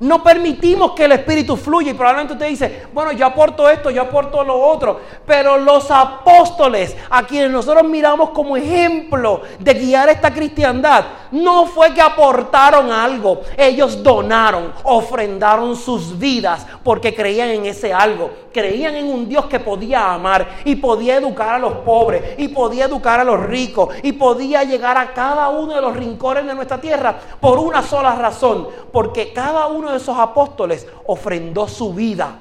No 0.00 0.22
permitimos 0.22 0.92
que 0.92 1.06
el 1.06 1.12
Espíritu 1.12 1.56
fluya 1.56 1.90
y 1.90 1.94
probablemente 1.94 2.34
usted 2.34 2.48
dice, 2.48 2.86
bueno, 2.92 3.10
yo 3.12 3.26
aporto 3.26 3.68
esto, 3.68 3.90
yo 3.90 4.02
aporto 4.02 4.44
lo 4.44 4.60
otro. 4.60 5.00
Pero 5.26 5.58
los 5.58 5.90
apóstoles, 5.90 6.96
a 7.10 7.26
quienes 7.26 7.50
nosotros 7.50 7.84
miramos 7.88 8.30
como 8.30 8.56
ejemplo 8.56 9.42
de 9.58 9.74
guiar 9.74 10.08
esta 10.08 10.32
cristiandad, 10.32 11.04
no 11.32 11.66
fue 11.66 11.92
que 11.92 12.00
aportaron 12.00 12.92
algo, 12.92 13.40
ellos 13.56 14.02
donaron, 14.02 14.72
ofrendaron 14.84 15.74
sus 15.74 16.16
vidas 16.16 16.66
porque 16.84 17.14
creían 17.14 17.48
en 17.48 17.66
ese 17.66 17.92
algo. 17.92 18.30
Creían 18.52 18.96
en 18.96 19.06
un 19.06 19.28
Dios 19.28 19.44
que 19.46 19.60
podía 19.60 20.12
amar 20.12 20.48
y 20.64 20.76
podía 20.76 21.16
educar 21.16 21.54
a 21.54 21.58
los 21.58 21.74
pobres 21.74 22.34
y 22.38 22.48
podía 22.48 22.86
educar 22.86 23.20
a 23.20 23.24
los 23.24 23.40
ricos 23.46 23.94
y 24.02 24.12
podía 24.12 24.64
llegar 24.64 24.96
a 24.96 25.12
cada 25.12 25.48
uno 25.50 25.74
de 25.74 25.80
los 25.80 25.94
rincones 25.94 26.46
de 26.46 26.54
nuestra 26.54 26.80
tierra 26.80 27.14
por 27.40 27.58
una 27.58 27.82
sola 27.82 28.14
razón, 28.14 28.68
porque 28.90 29.32
cada 29.32 29.66
uno 29.66 29.87
de 29.90 29.98
esos 29.98 30.16
apóstoles 30.18 30.86
ofrendó 31.06 31.68
su 31.68 31.92
vida, 31.92 32.40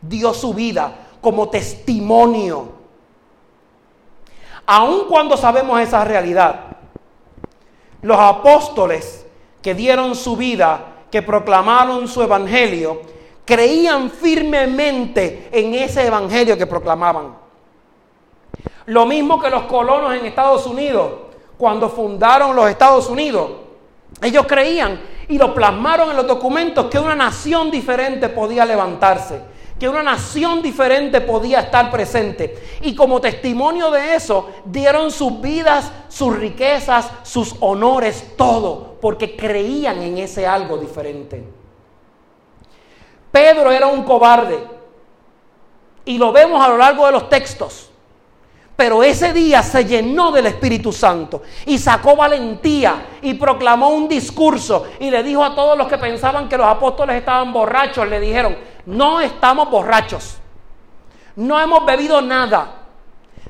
dio 0.00 0.34
su 0.34 0.54
vida 0.54 0.92
como 1.20 1.48
testimonio. 1.48 2.68
Aun 4.66 5.06
cuando 5.08 5.36
sabemos 5.36 5.80
esa 5.80 6.04
realidad, 6.04 6.76
los 8.02 8.18
apóstoles 8.18 9.26
que 9.62 9.74
dieron 9.74 10.14
su 10.14 10.36
vida, 10.36 10.80
que 11.10 11.22
proclamaron 11.22 12.08
su 12.08 12.22
evangelio, 12.22 13.00
creían 13.44 14.10
firmemente 14.10 15.48
en 15.52 15.74
ese 15.74 16.06
evangelio 16.06 16.56
que 16.56 16.66
proclamaban. 16.66 17.36
Lo 18.86 19.06
mismo 19.06 19.40
que 19.40 19.48
los 19.48 19.62
colonos 19.64 20.14
en 20.14 20.26
Estados 20.26 20.66
Unidos, 20.66 21.12
cuando 21.56 21.88
fundaron 21.88 22.54
los 22.54 22.68
Estados 22.68 23.08
Unidos, 23.08 23.50
ellos 24.20 24.46
creían 24.46 25.00
y 25.28 25.38
lo 25.38 25.54
plasmaron 25.54 26.10
en 26.10 26.16
los 26.16 26.26
documentos 26.26 26.86
que 26.86 26.98
una 26.98 27.14
nación 27.14 27.70
diferente 27.70 28.28
podía 28.28 28.64
levantarse, 28.64 29.40
que 29.78 29.88
una 29.88 30.02
nación 30.02 30.62
diferente 30.62 31.20
podía 31.20 31.60
estar 31.60 31.90
presente. 31.90 32.78
Y 32.82 32.94
como 32.94 33.20
testimonio 33.20 33.90
de 33.90 34.14
eso, 34.14 34.50
dieron 34.64 35.10
sus 35.10 35.40
vidas, 35.40 35.90
sus 36.08 36.36
riquezas, 36.36 37.10
sus 37.22 37.56
honores, 37.60 38.34
todo, 38.36 38.96
porque 39.00 39.36
creían 39.36 40.02
en 40.02 40.18
ese 40.18 40.46
algo 40.46 40.76
diferente. 40.76 41.44
Pedro 43.30 43.72
era 43.72 43.88
un 43.88 44.04
cobarde, 44.04 44.74
y 46.04 46.18
lo 46.18 46.32
vemos 46.32 46.64
a 46.64 46.68
lo 46.68 46.76
largo 46.76 47.06
de 47.06 47.12
los 47.12 47.28
textos. 47.28 47.90
Pero 48.76 49.04
ese 49.04 49.32
día 49.32 49.62
se 49.62 49.84
llenó 49.84 50.32
del 50.32 50.46
Espíritu 50.46 50.92
Santo 50.92 51.42
y 51.64 51.78
sacó 51.78 52.16
valentía 52.16 53.06
y 53.22 53.34
proclamó 53.34 53.90
un 53.90 54.08
discurso 54.08 54.86
y 54.98 55.10
le 55.10 55.22
dijo 55.22 55.44
a 55.44 55.54
todos 55.54 55.78
los 55.78 55.86
que 55.86 55.96
pensaban 55.96 56.48
que 56.48 56.58
los 56.58 56.66
apóstoles 56.66 57.16
estaban 57.16 57.52
borrachos, 57.52 58.08
le 58.08 58.18
dijeron, 58.18 58.56
no 58.86 59.20
estamos 59.20 59.70
borrachos, 59.70 60.38
no 61.36 61.60
hemos 61.60 61.86
bebido 61.86 62.20
nada, 62.20 62.82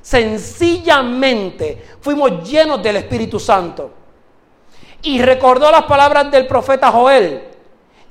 sencillamente 0.02 1.82
fuimos 2.00 2.46
llenos 2.46 2.82
del 2.82 2.96
Espíritu 2.96 3.40
Santo. 3.40 3.92
Y 5.00 5.20
recordó 5.20 5.70
las 5.70 5.84
palabras 5.84 6.30
del 6.30 6.46
profeta 6.46 6.90
Joel, 6.90 7.48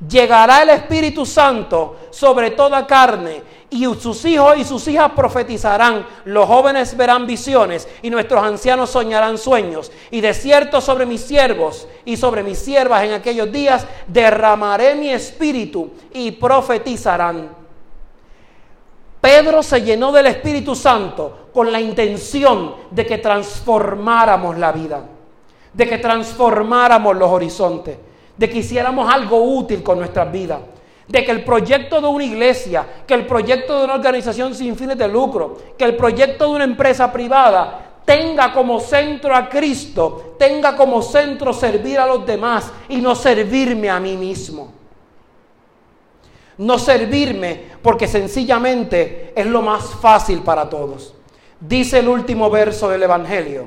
llegará 0.07 0.63
el 0.63 0.69
Espíritu 0.69 1.25
Santo 1.25 2.07
sobre 2.09 2.51
toda 2.51 2.85
carne 2.87 3.52
y 3.73 3.85
sus 3.99 4.23
hijos 4.25 4.55
y 4.57 4.63
sus 4.63 4.87
hijas 4.87 5.11
profetizarán, 5.15 6.05
los 6.25 6.45
jóvenes 6.45 6.95
verán 6.95 7.25
visiones 7.25 7.87
y 8.03 8.11
nuestros 8.11 8.43
ancianos 8.43 8.91
soñarán 8.91 9.39
sueños. 9.39 9.91
Y 10.11 10.21
de 10.21 10.33
cierto 10.35 10.79
sobre 10.79 11.07
mis 11.07 11.21
siervos 11.21 11.87
y 12.05 12.15
sobre 12.15 12.43
mis 12.43 12.59
siervas 12.59 13.03
en 13.03 13.13
aquellos 13.13 13.51
días 13.51 13.87
derramaré 14.07 14.93
mi 14.93 15.09
espíritu 15.09 15.89
y 16.13 16.31
profetizarán. 16.31 17.49
Pedro 19.19 19.63
se 19.63 19.81
llenó 19.81 20.11
del 20.11 20.27
Espíritu 20.27 20.75
Santo 20.75 21.47
con 21.51 21.71
la 21.71 21.79
intención 21.79 22.75
de 22.91 23.05
que 23.05 23.17
transformáramos 23.17 24.57
la 24.57 24.71
vida, 24.71 25.03
de 25.73 25.87
que 25.87 25.97
transformáramos 25.97 27.15
los 27.15 27.31
horizontes, 27.31 27.97
de 28.37 28.49
que 28.49 28.59
hiciéramos 28.59 29.11
algo 29.11 29.41
útil 29.41 29.81
con 29.81 29.97
nuestras 29.97 30.31
vidas 30.31 30.59
de 31.07 31.23
que 31.25 31.31
el 31.31 31.43
proyecto 31.43 31.99
de 31.99 32.07
una 32.07 32.23
iglesia, 32.23 32.87
que 33.05 33.13
el 33.13 33.25
proyecto 33.25 33.77
de 33.77 33.85
una 33.85 33.95
organización 33.95 34.55
sin 34.55 34.75
fines 34.75 34.97
de 34.97 35.07
lucro, 35.07 35.57
que 35.77 35.85
el 35.85 35.95
proyecto 35.95 36.45
de 36.45 36.51
una 36.51 36.63
empresa 36.63 37.11
privada 37.11 37.93
tenga 38.05 38.53
como 38.53 38.79
centro 38.79 39.35
a 39.35 39.49
Cristo, 39.49 40.35
tenga 40.37 40.75
como 40.75 41.01
centro 41.01 41.53
servir 41.53 41.99
a 41.99 42.07
los 42.07 42.25
demás 42.25 42.71
y 42.89 42.97
no 42.97 43.15
servirme 43.15 43.89
a 43.89 43.99
mí 43.99 44.15
mismo. 44.17 44.73
No 46.57 46.77
servirme 46.77 47.71
porque 47.81 48.07
sencillamente 48.07 49.33
es 49.35 49.45
lo 49.45 49.61
más 49.61 49.95
fácil 49.95 50.41
para 50.41 50.69
todos. 50.69 51.13
Dice 51.59 51.99
el 51.99 52.07
último 52.07 52.49
verso 52.49 52.89
del 52.89 53.03
Evangelio, 53.03 53.65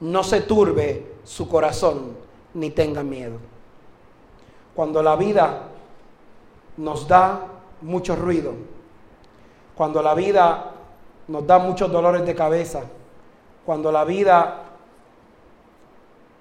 no 0.00 0.22
se 0.22 0.42
turbe 0.42 1.06
su 1.24 1.48
corazón 1.48 2.16
ni 2.54 2.70
tenga 2.70 3.02
miedo. 3.02 3.38
Cuando 4.74 5.02
la 5.02 5.16
vida 5.16 5.68
nos 6.78 7.06
da 7.06 7.46
mucho 7.82 8.16
ruido, 8.16 8.54
cuando 9.74 10.00
la 10.00 10.14
vida 10.14 10.72
nos 11.26 11.46
da 11.46 11.58
muchos 11.58 11.90
dolores 11.90 12.24
de 12.24 12.34
cabeza, 12.34 12.82
cuando 13.66 13.92
la 13.92 14.04
vida 14.04 14.62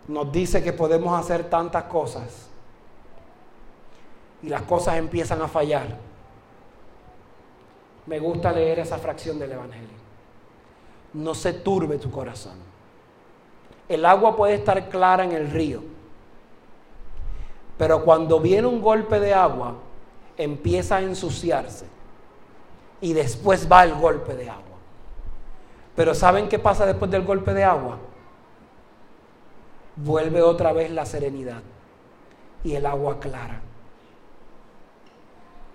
nos 0.08 0.32
dice 0.32 0.63
que 0.63 0.71
podemos 0.71 1.19
hacer 1.19 1.50
tantas 1.50 1.84
cosas. 1.86 2.47
Y 4.41 4.50
las 4.50 4.62
cosas 4.62 4.97
empiezan 4.97 5.41
a 5.41 5.47
fallar, 5.47 5.97
me 8.06 8.19
gusta 8.19 8.52
leer 8.52 8.80
esa 8.80 8.97
fracción 9.00 9.39
del 9.39 9.52
Evangelio. 9.52 9.97
No 11.13 11.34
se 11.34 11.54
turbe 11.54 11.97
tu 11.97 12.12
corazón. 12.12 12.58
El 13.89 14.06
agua 14.06 14.36
puede 14.36 14.54
estar 14.54 14.88
clara 14.89 15.23
en 15.23 15.32
el 15.32 15.50
río, 15.50 15.82
pero 17.78 18.04
cuando 18.04 18.39
viene 18.39 18.67
un 18.67 18.82
golpe 18.82 19.19
de 19.19 19.34
agua, 19.34 19.76
empieza 20.38 20.97
a 20.97 21.02
ensuciarse 21.02 21.86
y 23.02 23.13
después 23.13 23.69
va 23.71 23.84
el 23.84 23.95
golpe 23.95 24.36
de 24.36 24.50
agua. 24.50 24.63
Pero 25.95 26.13
¿saben 26.13 26.47
qué 26.47 26.60
pasa 26.60 26.86
después 26.86 27.10
del 27.10 27.23
golpe 27.23 27.54
de 27.54 27.63
agua? 27.63 27.97
Vuelve 29.95 30.41
otra 30.41 30.71
vez 30.73 30.91
la 30.91 31.06
serenidad 31.06 31.62
y 32.63 32.76
el 32.76 32.86
agua 32.86 33.19
clara. 33.19 33.62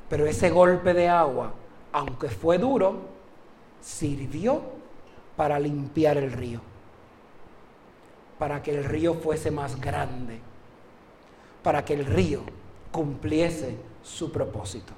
Pero 0.09 0.27
ese 0.27 0.51
golpe 0.51 0.94
de 0.94 1.09
agua, 1.09 1.53
aunque 1.92 2.29
fue 2.29 2.59
duro, 2.59 3.01
sirvió 3.81 4.62
para 5.37 5.59
limpiar 5.59 6.18
el 6.18 6.31
río, 6.31 6.61
para 8.38 8.62
que 8.62 8.70
el 8.72 8.85
río 8.85 9.14
fuese 9.14 9.51
más 9.51 9.81
grande, 9.81 10.40
para 11.62 11.85
que 11.85 11.94
el 11.94 12.05
río 12.05 12.42
cumpliese 12.92 13.77
su 14.03 14.31
propósito. 14.31 14.93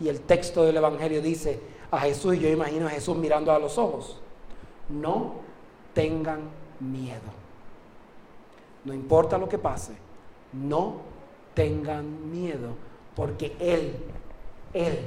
Y 0.00 0.08
el 0.08 0.20
texto 0.20 0.64
del 0.64 0.76
Evangelio 0.76 1.22
dice 1.22 1.60
a 1.90 2.00
Jesús, 2.00 2.34
y 2.34 2.40
yo 2.40 2.48
imagino 2.48 2.86
a 2.86 2.90
Jesús 2.90 3.16
mirando 3.16 3.52
a 3.52 3.58
los 3.58 3.78
ojos, 3.78 4.18
no 4.88 5.34
tengan 5.92 6.40
miedo. 6.80 7.44
No 8.84 8.92
importa 8.92 9.38
lo 9.38 9.48
que 9.48 9.58
pase, 9.58 9.92
no 10.52 10.96
tengan 11.54 12.30
miedo, 12.30 12.70
porque 13.14 13.56
Él, 13.58 13.96
Él 14.72 14.98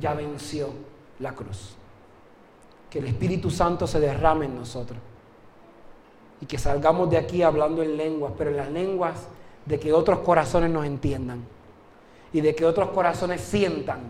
ya 0.00 0.14
venció 0.14 0.70
la 1.18 1.34
cruz. 1.34 1.74
Que 2.88 3.00
el 3.00 3.06
Espíritu 3.06 3.50
Santo 3.50 3.86
se 3.86 4.00
derrame 4.00 4.46
en 4.46 4.56
nosotros 4.56 4.98
y 6.40 6.46
que 6.46 6.56
salgamos 6.56 7.10
de 7.10 7.18
aquí 7.18 7.42
hablando 7.42 7.82
en 7.82 7.96
lenguas, 7.96 8.32
pero 8.38 8.50
en 8.50 8.56
las 8.56 8.70
lenguas 8.70 9.26
de 9.66 9.78
que 9.78 9.92
otros 9.92 10.20
corazones 10.20 10.70
nos 10.70 10.86
entiendan 10.86 11.44
y 12.32 12.40
de 12.40 12.54
que 12.54 12.64
otros 12.64 12.90
corazones 12.90 13.40
sientan 13.40 14.00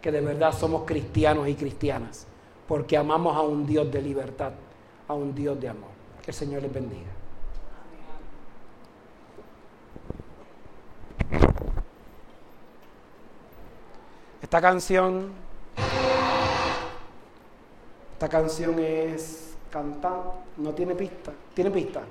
que 0.00 0.12
de 0.12 0.20
verdad 0.20 0.52
somos 0.52 0.84
cristianos 0.84 1.48
y 1.48 1.54
cristianas, 1.54 2.26
porque 2.68 2.96
amamos 2.96 3.36
a 3.36 3.40
un 3.40 3.66
Dios 3.66 3.90
de 3.90 4.00
libertad, 4.02 4.52
a 5.08 5.14
un 5.14 5.34
Dios 5.34 5.60
de 5.60 5.68
amor. 5.68 5.90
Que 6.22 6.30
el 6.30 6.36
Señor 6.36 6.62
les 6.62 6.72
bendiga. 6.72 7.10
Esta 14.42 14.60
canción, 14.60 15.32
esta 18.12 18.28
canción 18.28 18.78
es 18.78 19.56
cantar, 19.70 20.22
no 20.56 20.72
tiene 20.72 20.94
pista, 20.94 21.32
tiene 21.52 21.70
pista. 21.72 22.02